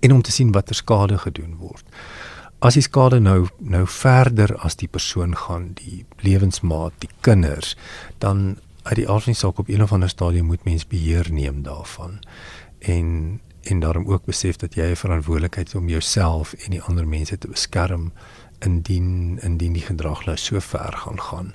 [0.00, 1.84] En om te sien watter skade gedoen word.
[2.58, 7.76] As die skade nou nou verder as die persoon gaan, die lewensmaat, die kinders,
[8.18, 11.30] dan uit die aard van die saak op een of ander stadium moet mens beheer
[11.30, 12.18] neem daarvan.
[12.78, 17.08] En en daarom ook besef dat jy 'n verantwoordelikheid het om jouself en die ander
[17.08, 18.12] mense te beskerm
[18.58, 21.54] indien indien die gedrag nou so ver gaan gaan.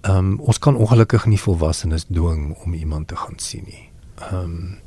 [0.00, 3.90] Ehm um, ons kan ongelukkig nie volwassenes dwing om iemand te gaan sien nie.
[4.14, 4.78] Ehm um,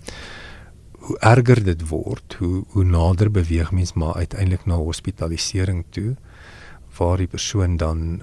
[1.04, 6.16] hoe erger dit word, hoe hoe nader beweeg mens maar uiteindelik na hospitalisering toe
[6.98, 8.22] waar die persoon dan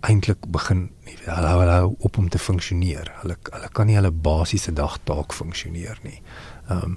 [0.00, 0.86] eintlik begin
[1.24, 3.10] hulle hulle op om te funksioneer.
[3.20, 6.20] Hulle hulle kan nie hulle basiese dagtaak funksioneer nie.
[6.68, 6.96] Ehm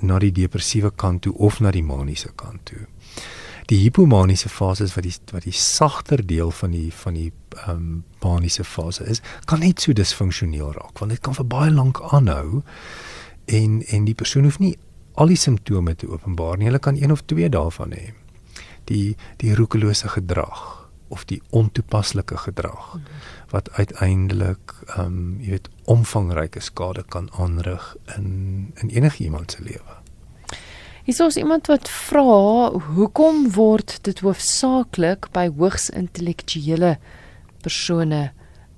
[0.00, 2.84] na die depressiewe kant toe of na die maniese kant toe.
[3.66, 7.32] Die hipomaniese fase is wat die wat die sagter deel van die van die
[7.64, 11.70] ehm um, maniese fase is, kan net so disfunksioneel raak want dit kan vir baie
[11.74, 12.62] lank aanhou
[13.46, 14.76] en en die persoon hoef nie
[15.16, 16.68] al die simptome te openbaar nie.
[16.68, 18.12] Hulle kan een of twee daarvan hê.
[18.84, 22.96] Die die roekelose gedrag of die ontoepaslike gedrag
[23.50, 29.62] wat uiteindelik ehm um, jy weet omvangryke skade kan aanrig in in enige iemand se
[29.62, 30.00] lewe.
[31.06, 36.96] Is ons iemand wat vra hoekom word dit hoofsaaklik by hoogs intellektuele
[37.62, 38.22] persone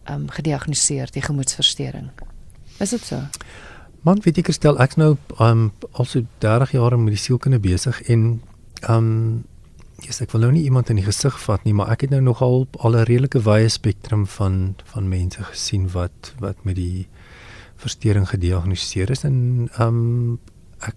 [0.05, 2.11] ehm um, gediagnoseer die gemoedversteuring?
[2.79, 3.25] Is dit so?
[4.09, 7.61] Man, weet ek stel ek nou ehm um, al so 30 jaar met die sielkunde
[7.61, 8.41] besig en
[8.81, 9.45] ehm um,
[10.07, 12.21] Yes, ek wil nou nie iemand in die gesig vat nie, maar ek het nou
[12.23, 17.09] nogal al 'n redelike wye spektrum van van mense gesien wat wat met die
[17.83, 20.39] verstoring gediagnoseer is en ehm um,
[20.81, 20.97] ek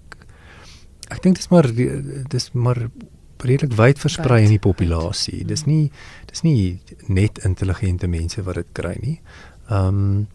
[1.09, 1.67] ek dink dit is maar
[2.29, 2.79] dis maar
[3.41, 5.43] redelik wyd versprei in die populasie.
[5.45, 5.91] Dis nie
[6.31, 9.19] dis nie net intelligente mense wat dit kry nie.
[9.67, 10.27] Ehm um,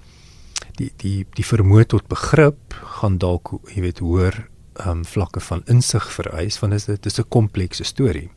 [0.76, 4.34] die die die vermoë tot begrip gaan dalk jy weet hoor
[4.76, 8.30] ehm um, vlakke van insig vereis want dit is 'n komplekse storie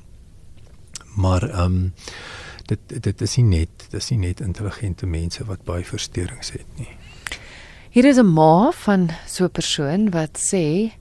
[1.15, 1.93] maar ehm um,
[2.65, 6.91] dit dit is nie net dis nie net intelligente mense wat baie versteurings het nie.
[7.89, 10.91] Hier is 'n ma van so 'n persoon wat sê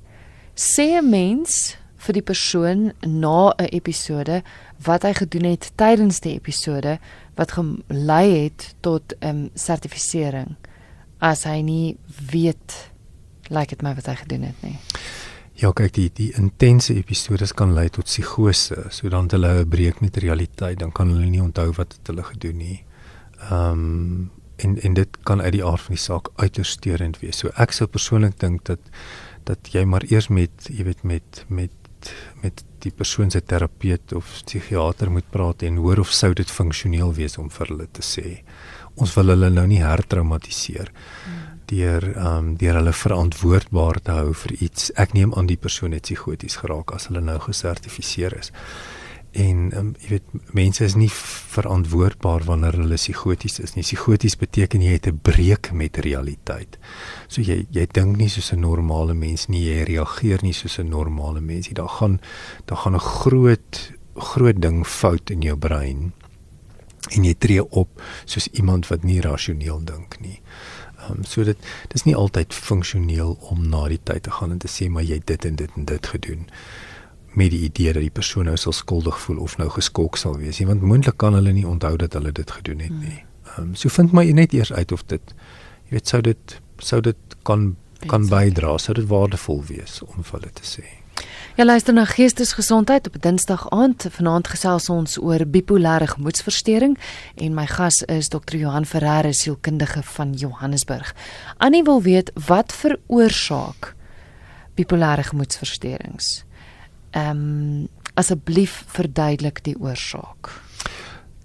[0.55, 4.43] sê 'n mens vir die persoon na 'n episode
[4.85, 6.99] wat hy gedoen het tydens die episode
[7.35, 10.57] wat gelei het tot 'n um, sertifisering
[11.21, 11.97] as hy nie
[12.33, 12.91] weet
[13.51, 14.77] like dit my wat hy gedoen het nie.
[15.59, 20.01] Ja, kyk die die intense episodes kan lei tot psigose, so dan hulle 'n breek
[20.01, 22.85] met realiteit, dan kan hulle nie onthou wat hulle gedoen nie.
[23.51, 27.39] Ehm um, en en dit kan uit die aard van die saak uiters steurend wees.
[27.39, 28.81] So ek sou persoonlik dink dat
[29.45, 31.73] dat jy maar eers met, jy weet met met
[32.43, 37.15] met die persoon se terapeut of psigiater moet praat en hoor of sou dit funksioneel
[37.15, 38.43] wees om vir hulle te sê.
[38.99, 40.93] Ons wil hulle nou nie hertraumatiseer.
[41.25, 44.93] Hmm deur ehm um, deur hulle verantwoordbaar te hou vir iets.
[44.97, 48.53] Ek neem aan die persoon het psigoties geraak as hulle nou gesertifiseer is.
[49.33, 51.11] En ehm um, jy weet mense is nie
[51.57, 53.85] verantwoordbaar wanneer hulle psigoties is nie.
[53.87, 56.79] Psigoties beteken jy het 'n breek met realiteit.
[57.29, 60.89] So jy jy dink nie soos 'n normale mens nie, jy reageer nie soos 'n
[60.89, 61.75] normale mens nie.
[61.75, 62.21] Daar gaan
[62.67, 66.13] daar gaan 'n groot groot ding fout in jou brein
[67.17, 70.41] en jy tree op soos iemand wat nie rasioneel dink nie.
[71.09, 71.59] Um, so dit
[71.93, 75.21] dis nie altyd funksioneel om na die tyd te gaan en te sê maar jy
[75.25, 76.47] dit en dit en dit gedoen
[77.39, 80.59] met die idee dat die persoon nou sal skuldig voel of nou geskok sal wees
[80.59, 83.19] nie want moontlik kan hulle nie onthou dat hulle dit gedoen het nie.
[83.55, 85.35] Ehm um, so vind maar net eers uit of dit
[85.89, 90.41] jy weet sou dit sou dit kan kan bydra sou dit waardevol wees om vir
[90.41, 90.85] hulle te sê.
[91.59, 94.05] Ja luister na geestesgesondheid op Dinsdag aand.
[94.15, 96.95] Vanaand gesels ons oor bipolêre gemoedversteuring
[97.35, 98.61] en my gas is Dr.
[98.61, 101.11] Johan Ferreira, sielkundige van Johannesburg.
[101.57, 103.91] Annie wil weet wat veroorsaak
[104.79, 106.45] bipolêre gemoedversteurings.
[107.11, 110.55] Ehm um, asseblief verduidelik die oorsaak.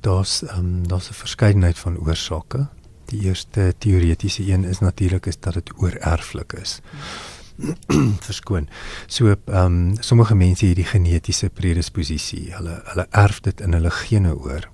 [0.06, 2.68] Daar's ehm um, daar's 'n verskeidenheid van oorsake.
[3.06, 6.82] Die eerste teoretiese een is natuurlik is dat dit oorerflik is.
[6.92, 7.33] Hmm.
[8.28, 8.70] verskoon.
[9.08, 12.54] So ehm um, sommige mense het die genetiese predisposisie.
[12.56, 14.70] Hulle hulle erf dit in hulle gene oor.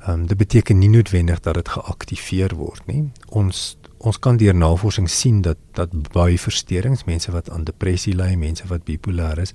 [0.00, 3.10] Ehm um, dit beteken nie noodwendig dat dit geaktiveer word nie.
[3.28, 8.32] Ons ons kan deur navorsing sien dat dat baie versteurings, mense wat aan depressie ly,
[8.34, 9.52] mense wat bipolêr is,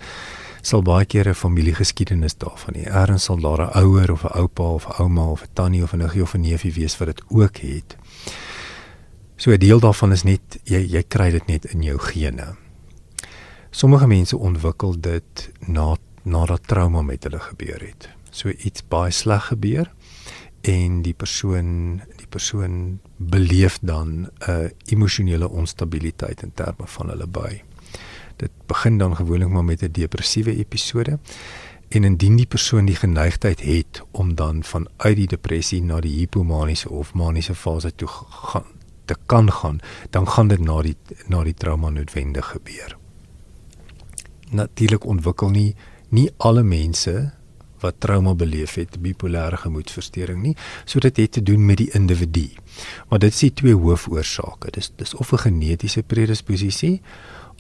[0.62, 2.86] sal baie keer 'n familiegeskiedenis daarvan hê.
[2.86, 5.94] Eerens sal daar 'n ouer of 'n oupa of 'n ouma of 'n tannie of
[5.94, 7.98] 'n niggie of 'n neefie wees wat dit ook het.
[9.38, 12.56] So 'n deel daarvan is net jy jy kry dit net in jou gene.
[13.70, 18.10] Sommige mense ontwikkel dit na nadat trauma met hulle gebeur het.
[18.30, 19.92] So iets baie sleg gebeur
[20.62, 27.28] en die persoon die persoon beleef dan 'n uh, emosionele onstabiliteit in terme van hulle
[27.28, 27.64] by.
[28.36, 31.20] Dit begin dan gewoonlik maar met 'n depressiewe episode
[31.90, 36.90] en indien die persoon die geneigtheid het om dan vanuit die depressie na die hipomaniese
[36.90, 38.75] of maniese fase toe gaan
[39.06, 40.96] te kan gaan, dan gaan dit na die
[41.28, 42.98] na die trauma noodwendig gebeur.
[44.52, 45.76] Natuurlik ontwikkel nie
[46.10, 47.34] nie alle mense
[47.84, 52.48] wat trauma beleef het bipolêre gemoedversteuring nie, so dit het te doen met die individu.
[53.10, 54.72] Maar dit is twee hoofoorsake.
[54.72, 57.02] Dis dis of 'n genetiese predisposisie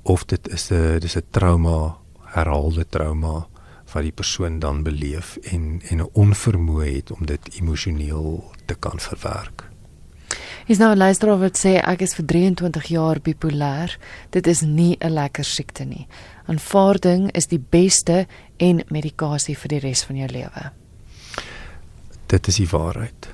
[0.03, 3.47] of dit is 'n dis 'n trauma, herhaalde trauma
[3.93, 8.99] wat die persoon dan beleef en en 'n onvermoë het om dit emosioneel te kan
[8.99, 9.74] verwerk.
[10.67, 13.97] Is nou 'n luisteraar wat sê ek is vir 23 jaar bipolêr.
[14.29, 16.07] Dit is nie 'n lekker siekte nie.
[16.47, 20.71] Aanvaarding is die beste en medikasie vir die res van jou lewe.
[22.27, 23.29] Dit is die waarheid.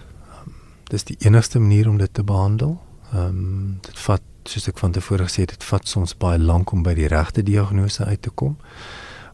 [0.45, 0.53] Um,
[0.89, 2.81] dis die enigste manier om dit te behandel.
[3.13, 6.71] Ehm um, dit vat soos ek van tevore gesê het, dit vat soms baie lank
[6.71, 8.57] om by die regte diagnose uit te kom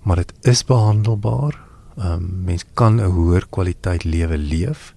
[0.08, 1.60] maar dit is behandelbaar.
[1.98, 4.94] Ehm um, mens kan 'n hoër kwaliteit lewe leef,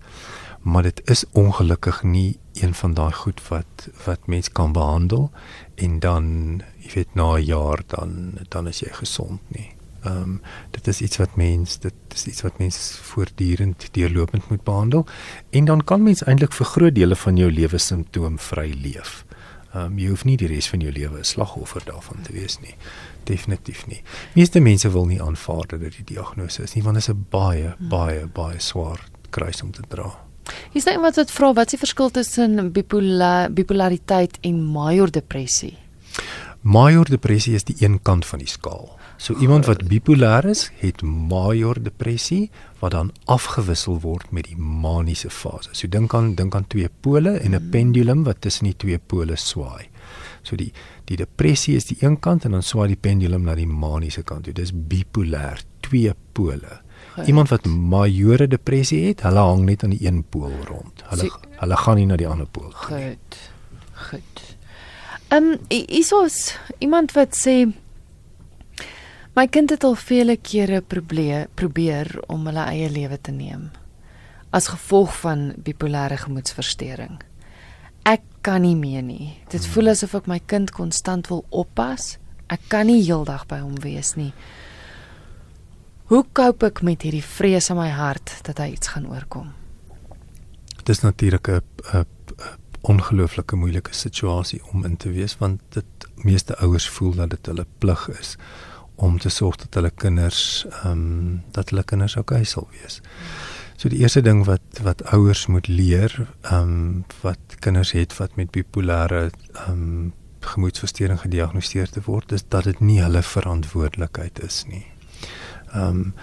[0.61, 5.31] maar dit is ongelukkig nie een van daai goed wat wat mens kan behandel
[5.75, 6.25] en dan
[6.79, 9.71] jy weet na 'n jaar dan dan is jy gesond nie.
[10.03, 14.63] Ehm um, dit is iets wat mens dit is iets wat mens voortdurend deurlopend moet
[14.63, 15.07] behandel
[15.51, 19.25] en dan kan mens eintlik vir groot dele van jou lewe simptoomvry leef.
[19.75, 22.59] Ehm um, jy hoef nie die res van jou lewe 'n slagoffer daarvan te wees
[22.61, 22.75] nie
[23.25, 24.03] definitief nie.
[24.35, 27.27] Meeste mense wil nie aanvaar dat dit die diagnose is nie want dit is 'n
[27.31, 30.30] baie baie baie swaar kruis om te dra.
[30.73, 35.77] Is daar iemand wat vra wat is die verskil tussen bipola bipolariteit en major depressie?
[36.61, 39.01] Major depressie is die een kant van die skaal.
[39.21, 45.29] So iemand wat bipolêr is, het major depressie wat dan afgewissel word met die maniese
[45.31, 45.75] fase.
[45.77, 47.71] So dink aan dink aan twee pole en 'n hmm.
[47.71, 49.89] pendulum wat tussen die twee pole swaai.
[50.43, 50.73] So die
[51.05, 54.45] die depressie is die een kant en dan swaai die pendulum na die maniese kant
[54.45, 54.53] toe.
[54.53, 56.81] Dis bipolêr, twee pole.
[57.15, 57.27] Goed.
[57.27, 61.03] Iemand wat majore depressie het, hulle hang net aan die een pool rond.
[61.11, 62.83] Hulle so, hulle gaan nie na die ander pool nie.
[62.87, 63.41] Goed.
[64.11, 64.45] Goed.
[65.31, 67.57] Ehm um, isos iemand wat sê
[69.35, 73.69] my kind het al vele kere probeer probeer om hulle eie lewe te neem
[74.51, 77.21] as gevolg van bipolêre gemoedstoornis
[78.05, 79.35] ek kan nie meer nie.
[79.53, 82.17] Dit voel asof ek my kind konstant wil oppas.
[82.51, 84.33] Ek kan nie heeldag by hom wees nie.
[86.11, 89.53] Hoe koop ek met hierdie vrees in my hart dat hy iets gaan oorkom?
[90.81, 91.63] Dit is natuurlik 'n
[92.81, 97.67] ongelooflike moeilike situasie om in te wees want dit meeste ouers voel dat dit hulle
[97.79, 98.37] plig is
[98.95, 103.01] om te sorg dat hulle kinders ehm um, dat hulle kinders okay sal wees.
[103.77, 108.37] So die eerste ding wat wat ouers moet leer, ehm um, wat kinders het wat
[108.37, 114.65] met bipolêre ehm um, gemoedstoornis gediagnoseer te word, is dat dit nie hulle verantwoordelikheid is
[114.67, 114.87] nie.
[115.73, 116.15] Ehm um,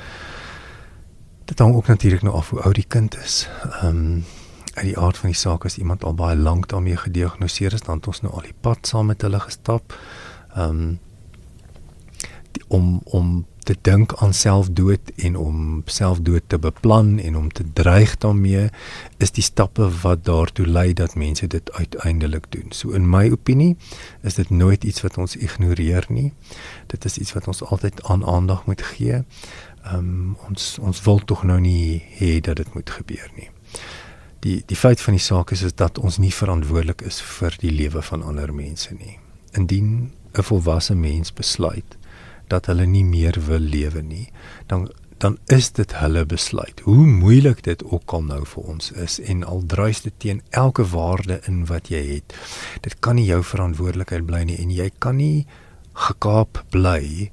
[1.48, 3.50] dit hang ook natuurlik nou af hoe oud die kind is.
[3.64, 4.26] Ehm um,
[4.74, 7.98] uit die aard van die saak as iemand al baie lank daarmee gediagnoseer is, dan
[7.98, 10.00] het ons nou al die pad saam met hulle gestap.
[10.56, 11.00] Ehm um,
[12.68, 18.14] om om te dink aan selfdood en om selfdood te beplan en om te dreig
[18.24, 18.70] daarmee
[19.18, 22.72] is die stappe wat daartoe lei dat mense dit uiteindelik doen.
[22.72, 23.76] So in my opinie
[24.24, 26.32] is dit nooit iets wat ons ignoreer nie.
[26.88, 29.24] Dit is iets wat ons altyd aan aandag moet gee.
[29.84, 33.52] Ehm um, ons ons wil tog nou nie hê dat dit moet gebeur nie.
[34.40, 37.72] Die die feit van die saak is is dat ons nie verantwoordelik is vir die
[37.72, 39.20] lewe van ander mense nie.
[39.52, 41.98] Indien 'n volwasse mens besluit
[42.48, 44.28] dat hulle nie meer wil lewe nie,
[44.68, 46.80] dan dan is dit hulle besluit.
[46.86, 50.86] Hoe moeilik dit ook al nou vir ons is en al druis dit teen elke
[50.86, 52.36] waarde in wat jy het.
[52.86, 55.48] Dit kan nie jou verantwoordelikheid bly nie en jy kan nie
[55.98, 57.32] gekaap bly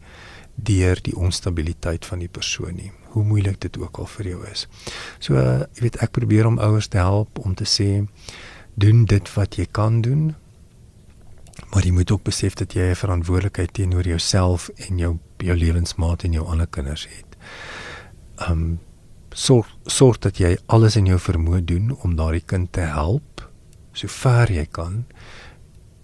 [0.55, 2.93] deur die onstabiliteit van die persoon nie.
[3.13, 4.67] Hoe moeilik dit ook al vir jou is.
[5.19, 8.07] So, jy weet ek probeer om ouers te help om te sê
[8.75, 10.33] doen dit wat jy kan doen
[11.71, 16.23] maar jy moet ook besef dat jy 'n verantwoordelikheid teenoor jouself en jou jou lewensmaat
[16.23, 17.37] en jou ander kinders het.
[18.49, 18.81] Um
[19.31, 23.51] sorg sorg dat jy alles in jou vermoë doen om daardie kind te help
[23.93, 25.05] so ver jy kan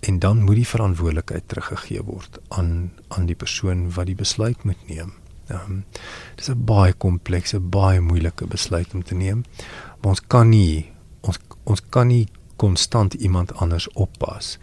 [0.01, 4.89] en dan moet die verantwoordelikheid teruggegee word aan aan die persoon wat die besluit moet
[4.89, 5.13] neem.
[5.49, 5.85] Um
[6.37, 9.45] dis 'n baie komplekse, baie moeilike besluit om te neem.
[10.01, 14.59] Maar ons kan nie ons ons kan nie konstant iemand anders oppas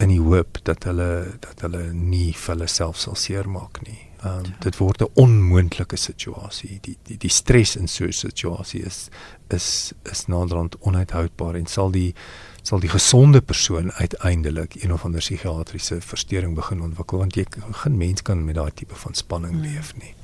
[0.00, 3.98] in die hoop dat hulle dat hulle nie vir hulle self sal seermaak nie.
[4.20, 6.78] Ehm um, dit word 'n onmoontlike situasie.
[6.82, 9.08] Die die die stres in so 'n situasie is
[9.48, 12.14] is is naderhand onuithoudbaar en sal die
[12.62, 17.96] sal die gesonde persoon uiteindelik een of ander psigiatriese verstoring begin ontwikkel want jy geen
[17.96, 19.62] mens kan met daai tipe van spanning hmm.
[19.62, 20.14] leef nie.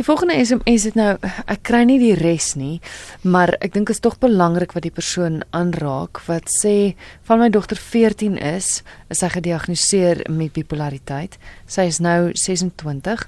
[0.00, 2.78] Die volgende SMS het nou ek kry nie die res nie,
[3.20, 6.94] maar ek dink is tog belangrik wat die persoon aanraak wat sê
[7.28, 8.70] van my dogter 14 is,
[9.12, 11.36] is sy gediagnoseer met bipolariteit.
[11.68, 13.26] Sy is nou 26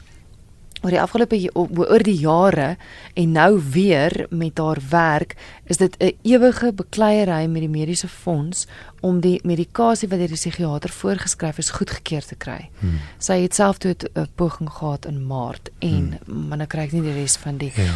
[0.83, 2.77] oor die afgelope oor die jare
[3.15, 8.67] en nou weer met haar werk is dit 'n ewige bekleierery met die mediese fonds
[9.01, 12.71] om die medikasie wat deur die psigiater voorgeskryf is goedgekeur te kry.
[12.79, 12.99] Hmm.
[13.19, 16.49] Sy het self toe 'n poging gehad in Maart en hmm.
[16.49, 17.95] maar nou kry ek nie die res van die Ja,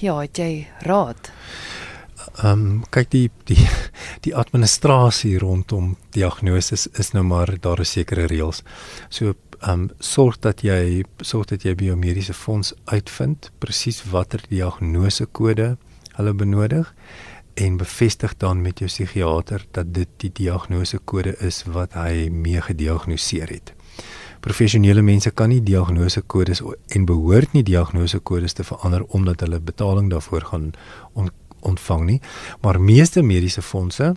[0.00, 1.30] ja het jy raad?
[2.42, 3.68] Ehm um, kyk die die
[4.26, 8.62] die administrasie rondom diagnose is nou maar daar is sekere reëls.
[9.08, 9.34] So
[9.68, 15.74] um sorg dat jy sorg dat jy by jou mediese fonds uitvind presies watter diagnosekode
[16.16, 16.94] hulle benodig
[17.60, 23.50] en bevestig dan met jou psigiater dat dit die diagnosekode is wat hy mee gediagnoseer
[23.52, 23.74] het.
[24.40, 26.62] Professionele mense kan nie diagnosekodes
[26.96, 30.70] en behoort nie diagnosekodes te verander omdat hulle betaling daarvoor gaan
[31.12, 31.28] on,
[31.60, 32.20] ontvang nie,
[32.62, 34.14] maar meeste mediese fondse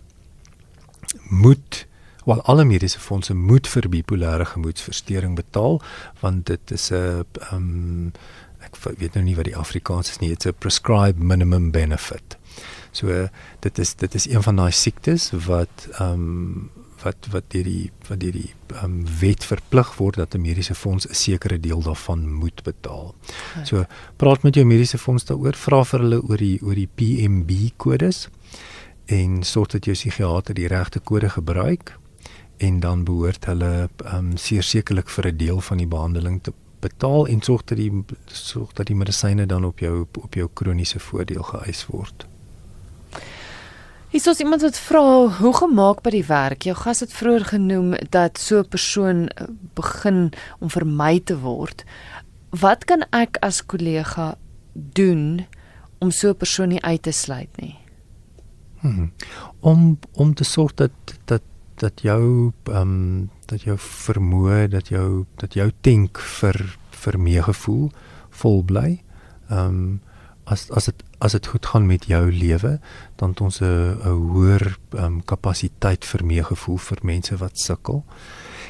[1.28, 1.84] moet
[2.26, 5.82] wel alle mediese fondse moet vir bipolêre gemoedversteuring betaal
[6.22, 8.12] want dit is 'n um,
[8.64, 12.38] ek weet nou nie wat die Afrikaans is nie dit's 'n prescribed minimum benefit.
[12.92, 13.28] So
[13.60, 16.70] dit is dit is een van daai siektes wat ehm um,
[17.04, 18.54] wat wat deur die wat deur die
[18.84, 23.16] um, wet verplig word dat 'n mediese fonds 'n sekere deel daarvan moet betaal.
[23.52, 23.66] Okay.
[23.66, 27.52] So praat met jou mediese fonds daaroor, vra vir hulle oor die oor die PMB
[27.78, 28.30] kodes
[29.06, 31.98] en sorg dat jou psigiater die regte kode gebruik
[32.64, 33.72] en dan behoort hulle
[34.06, 38.04] ehm um, sekerlik vir 'n deel van die behandeling te betaal en sorg dat die
[38.28, 42.28] sorg dat die medisyne dan op jou op jou kroniese voordeel geëis word.
[44.14, 45.04] Is ons iemand wat vra
[45.40, 46.68] hoe gemaak by die werk?
[46.68, 51.84] Jou gas het vroeër genoem dat so 'n persoon eh, begin om vermy te word.
[52.50, 54.36] Wat kan ek as kollega
[54.74, 55.48] doen
[56.00, 57.76] om so 'n persoon nie uit te sluit nie?
[58.80, 59.12] Hmm.
[59.60, 60.92] Om om te sorg dat
[61.26, 61.42] dat
[61.84, 66.60] dat jou ehm um, dat jou vermoë dat jou dat jou denk vir
[67.04, 67.92] vir meegevoel
[68.42, 68.90] vol bly.
[69.50, 70.02] Ehm um,
[70.44, 72.80] as as dit as dit goed gaan met jou lewe,
[73.16, 78.04] dan het ons 'n 'n hoër ehm um, kapasiteit vir meegevoel vir mense wat sukkel.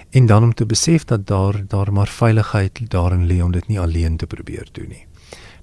[0.10, 3.80] En dan om te besef dat daar daar maar veiligheid daarin lê om dit nie
[3.80, 5.06] alleen te probeer doen nie.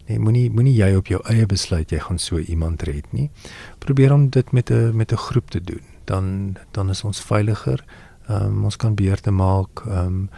[0.07, 3.30] Nee, moenie moenie jy op jou eie besluit jy gaan so iemand red nie.
[3.78, 7.84] Probeer om dit met 'n met 'n groep te doen dan dan is ons veiliger.
[8.28, 10.28] Ehm um, ons kan beheer te maak ehm um,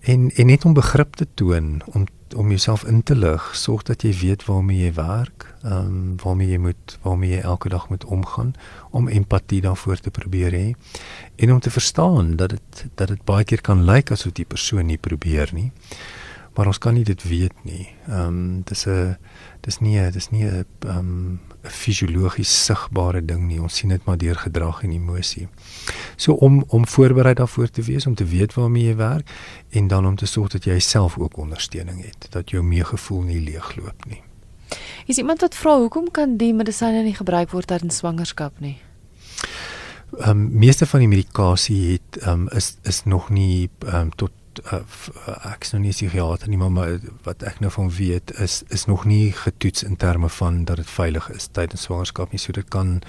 [0.00, 2.04] en en net om begrip te toon om
[2.36, 6.48] om jouself in te lig, sorg dat jy weet waarmee jy werk, ehm um, waarmee
[6.50, 8.52] jy moet waarmee jy elke dag moet omgaan
[8.90, 10.74] om empatie daarvoor te probeer hê
[11.36, 14.86] en om te verstaan dat dit dat dit baie keer kan lyk asof die persoon
[14.86, 15.70] nie probeer nie.
[16.54, 17.88] Maar ons kan nie dit weet nie.
[18.08, 19.16] Ehm um, dis 'n
[19.60, 21.38] dis nie dis nie 'n ehm
[21.70, 23.60] fisiologies sigbare ding nie.
[23.62, 25.48] Ons sien dit maar deur gedrag en emosie.
[26.16, 29.30] So om om voorberei daarvoor te wees, om te weet waarmee jy werk
[29.70, 33.40] en dan om te sorg dat jy self ook ondersteuning het, dat jou meegevoel nie
[33.40, 34.22] leegloop nie.
[35.06, 38.78] Is iemand wat vra hoekom kan die medisyne nie gebruik word tydens swangerskap nie?
[40.18, 44.10] Ehm um, meeste van die medikasie het ehm um, is is nog nie ehm um,
[44.14, 44.30] tot
[44.72, 44.80] uh,
[45.52, 49.04] ek is nou nie psigiater nie maar wat ek nou van weet is is nog
[49.04, 53.00] nie getoets in terme van dat dit veilig is tydens swangerskap nie so dit kan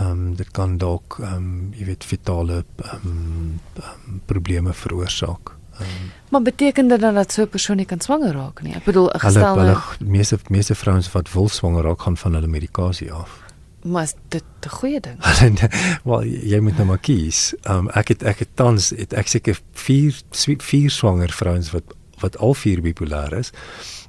[0.00, 5.56] ehm um, dit kan dalk ehm um, jy weet fetale ehm um, um, probleme veroorsaak.
[5.80, 8.74] Um, maar beteken dit dan dat so 'n persoon nie kan swanger raak nie?
[8.74, 12.46] Ek bedoel 'n gestelde Hulle meeste meeste vrouens wat wil swanger raak gaan van hulle
[12.46, 13.41] medikasie af
[13.82, 15.18] maar dit 'n goeie ding.
[16.04, 17.54] Wel jy moet nou maar kies.
[17.70, 20.22] Um, ek het ek het tans het ek seker 4
[20.58, 21.82] vier swanger vrouens wat
[22.20, 23.50] wat al vier bipolêr is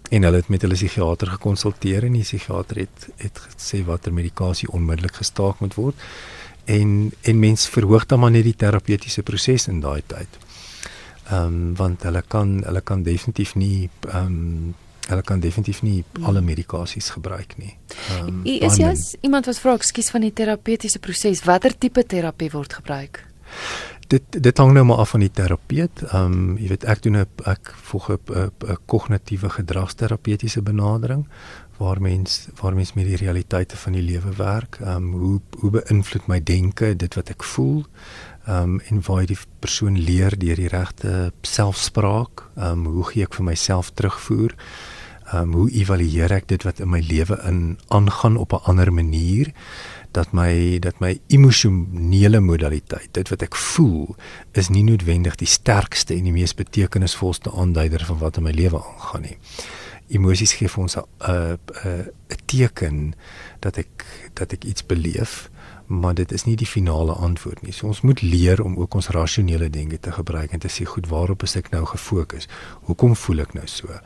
[0.09, 4.69] en hulle het met hulle psigiater gekonsulteer en die psigiater het het gesê watter medikasie
[4.69, 5.95] onmiddellik gestaak moet word.
[6.65, 10.39] En en mens verhoog dan maar net die terapeutiese proses in daai tyd.
[11.31, 14.75] Ehm um, want hulle kan hulle kan definitief nie ehm um,
[15.09, 16.25] Hulle kan definitief nie hmm.
[16.25, 17.75] alle medikasies gebruik nie.
[18.21, 22.73] Um, is jy iemand wat vra ekskuus van die terapeutiese proses, watter tipe terapie word
[22.79, 23.25] gebruik?
[24.07, 26.03] Dit dit hang nou maar af van die terapeut.
[26.11, 31.27] Ehm um, jy weet ek doen 'n ek volg 'n 'n kognitiewe gedragsterapeutiese benadering
[31.77, 34.77] waar mens waar mens met die realiteite van die lewe werk.
[34.81, 37.85] Ehm um, hoe hoe beïnvloed my denke dit wat ek voel?
[38.45, 42.49] Ehm um, en waar die persoon leer deur die regte selfspraak.
[42.55, 44.55] Ehm um, hoe gee ek vir myself terugvoer?
[45.31, 48.93] Ehm um, hoe evalueer ek dit wat in my lewe in aangaan op 'n ander
[48.93, 49.53] manier?
[50.13, 54.13] dat my dat my emosionele modaliteit, dit wat ek voel,
[54.57, 58.81] is nie noodwendig die sterkste en die mees betekenisvolste aanduider van wat in my lewe
[58.81, 59.37] aangaan nie.
[60.13, 63.15] Emosies gee vir ons 'n 'n teken
[63.59, 65.49] dat ek dat ek iets beleef,
[65.99, 67.73] maar dit is nie die finale antwoord nie.
[67.73, 71.07] So ons moet leer om ook ons rasionele denke te gebruik en te sê goed,
[71.07, 72.49] waarop is ek nou gefokus?
[72.89, 74.01] Hoekom voel ek nou so?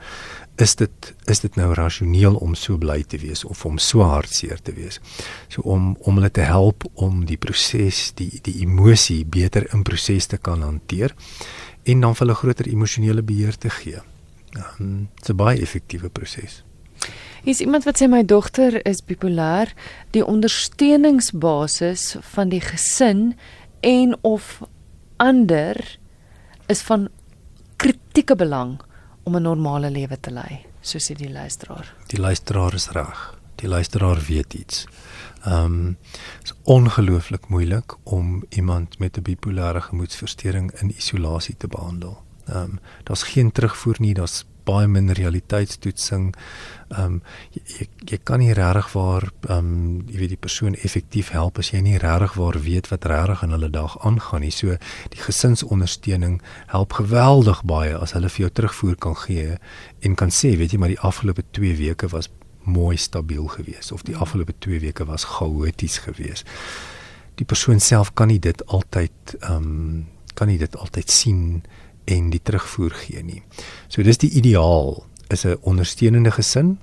[0.57, 4.61] is dit is dit nou rasioneel om so bly te wees of om so hartseer
[4.61, 4.99] te wees.
[5.53, 10.25] So om om hulle te help om die proses, die die emosie beter in proses
[10.25, 11.13] te kan hanteer
[11.85, 14.01] en dan vir hulle groter emosionele beheer te gee.
[14.57, 16.63] Um, dit is 'n baie effektiewe proses.
[17.43, 19.71] Is iemand wat sê my dogter is bipolêr,
[20.11, 23.37] die ondersteuningsbasis van die gesin
[23.79, 24.61] en of
[25.17, 25.99] ander
[26.67, 27.07] is van
[27.75, 28.79] kritieke belang
[29.23, 31.95] om 'n normale lewe te lei, soos dit die luisteraar.
[32.07, 33.37] Die luisteraar is reg.
[33.55, 34.85] Die luisteraar weet iets.
[35.43, 35.97] Ehm um,
[36.43, 42.23] is ongelooflik moeilik om iemand met 'n bipolêre gemoedstoornis in isolasie te behandel.
[42.45, 46.31] Ehm um, daar's geen terugvoer nie, daar's baie min realiteitstoetsing.
[46.87, 47.21] Ehm um,
[47.55, 51.71] jy, jy kan nie regtig waar ehm um, jy weet die persoon effektief help as
[51.73, 54.53] jy nie regtig waar weet wat regtig in hulle dag aangaan nie.
[54.55, 54.77] So
[55.13, 56.39] die gesinsondersteuning
[56.73, 59.57] help geweldig baie as hulle vir jou terugvoer kan gee
[60.01, 62.29] en kan sê, weet jy, maar die afgelope 2 weke was
[62.67, 66.47] mooi stabiel geweest of die afgelope 2 weke was chaoties geweest.
[67.37, 70.05] Die persoon self kan nie dit altyd ehm um,
[70.37, 71.63] kan nie dit altyd sien
[72.07, 73.41] en die terugvoer gee nie.
[73.87, 76.77] So dis die ideaal is 'n ondersteunende gesin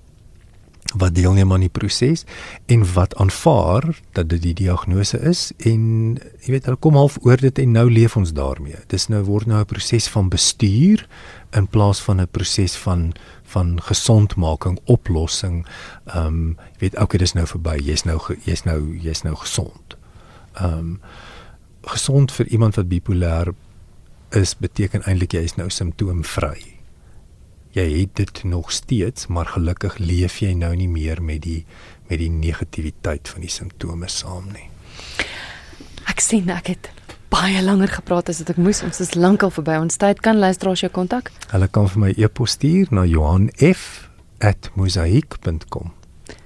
[0.94, 2.24] wat deelneem aan die proses
[2.66, 6.14] en wat aanvaar dat dit die diagnose is en
[6.44, 8.78] jy weet hulle kom half oor dit en nou leef ons daarmee.
[8.92, 11.06] Dis nou word nou 'n proses van bestuur
[11.52, 13.12] in plaas van 'n proses van
[13.42, 15.66] van gesondmaking, oplossing.
[16.06, 17.78] Ehm um, jy weet okay, dis nou verby.
[17.78, 19.96] Jy's nou jy's nou jy's nou gesond.
[20.54, 21.00] Ehm um,
[21.82, 23.54] gesond vir iemand wat bipolêr
[24.34, 26.60] is beteken eintlik jy is nou simptoomvry.
[27.74, 31.64] Jy het dit nog steeds, maar gelukkig leef jy nou nie meer met die
[32.08, 34.68] met die negativiteit van die simptome saam nie.
[36.10, 36.90] Ek sien ek het
[37.32, 38.82] baie langer gepraat as wat ek moes.
[38.86, 40.16] Ons is lankal verby ons tyd.
[40.22, 41.24] Kan luisteraars jou kontak?
[41.50, 45.86] Hulle kan vir my e-pos stuur na johanf@mosaik.com.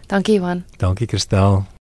[0.09, 0.64] Dankie Johan.
[0.78, 1.78] Dankie Christel.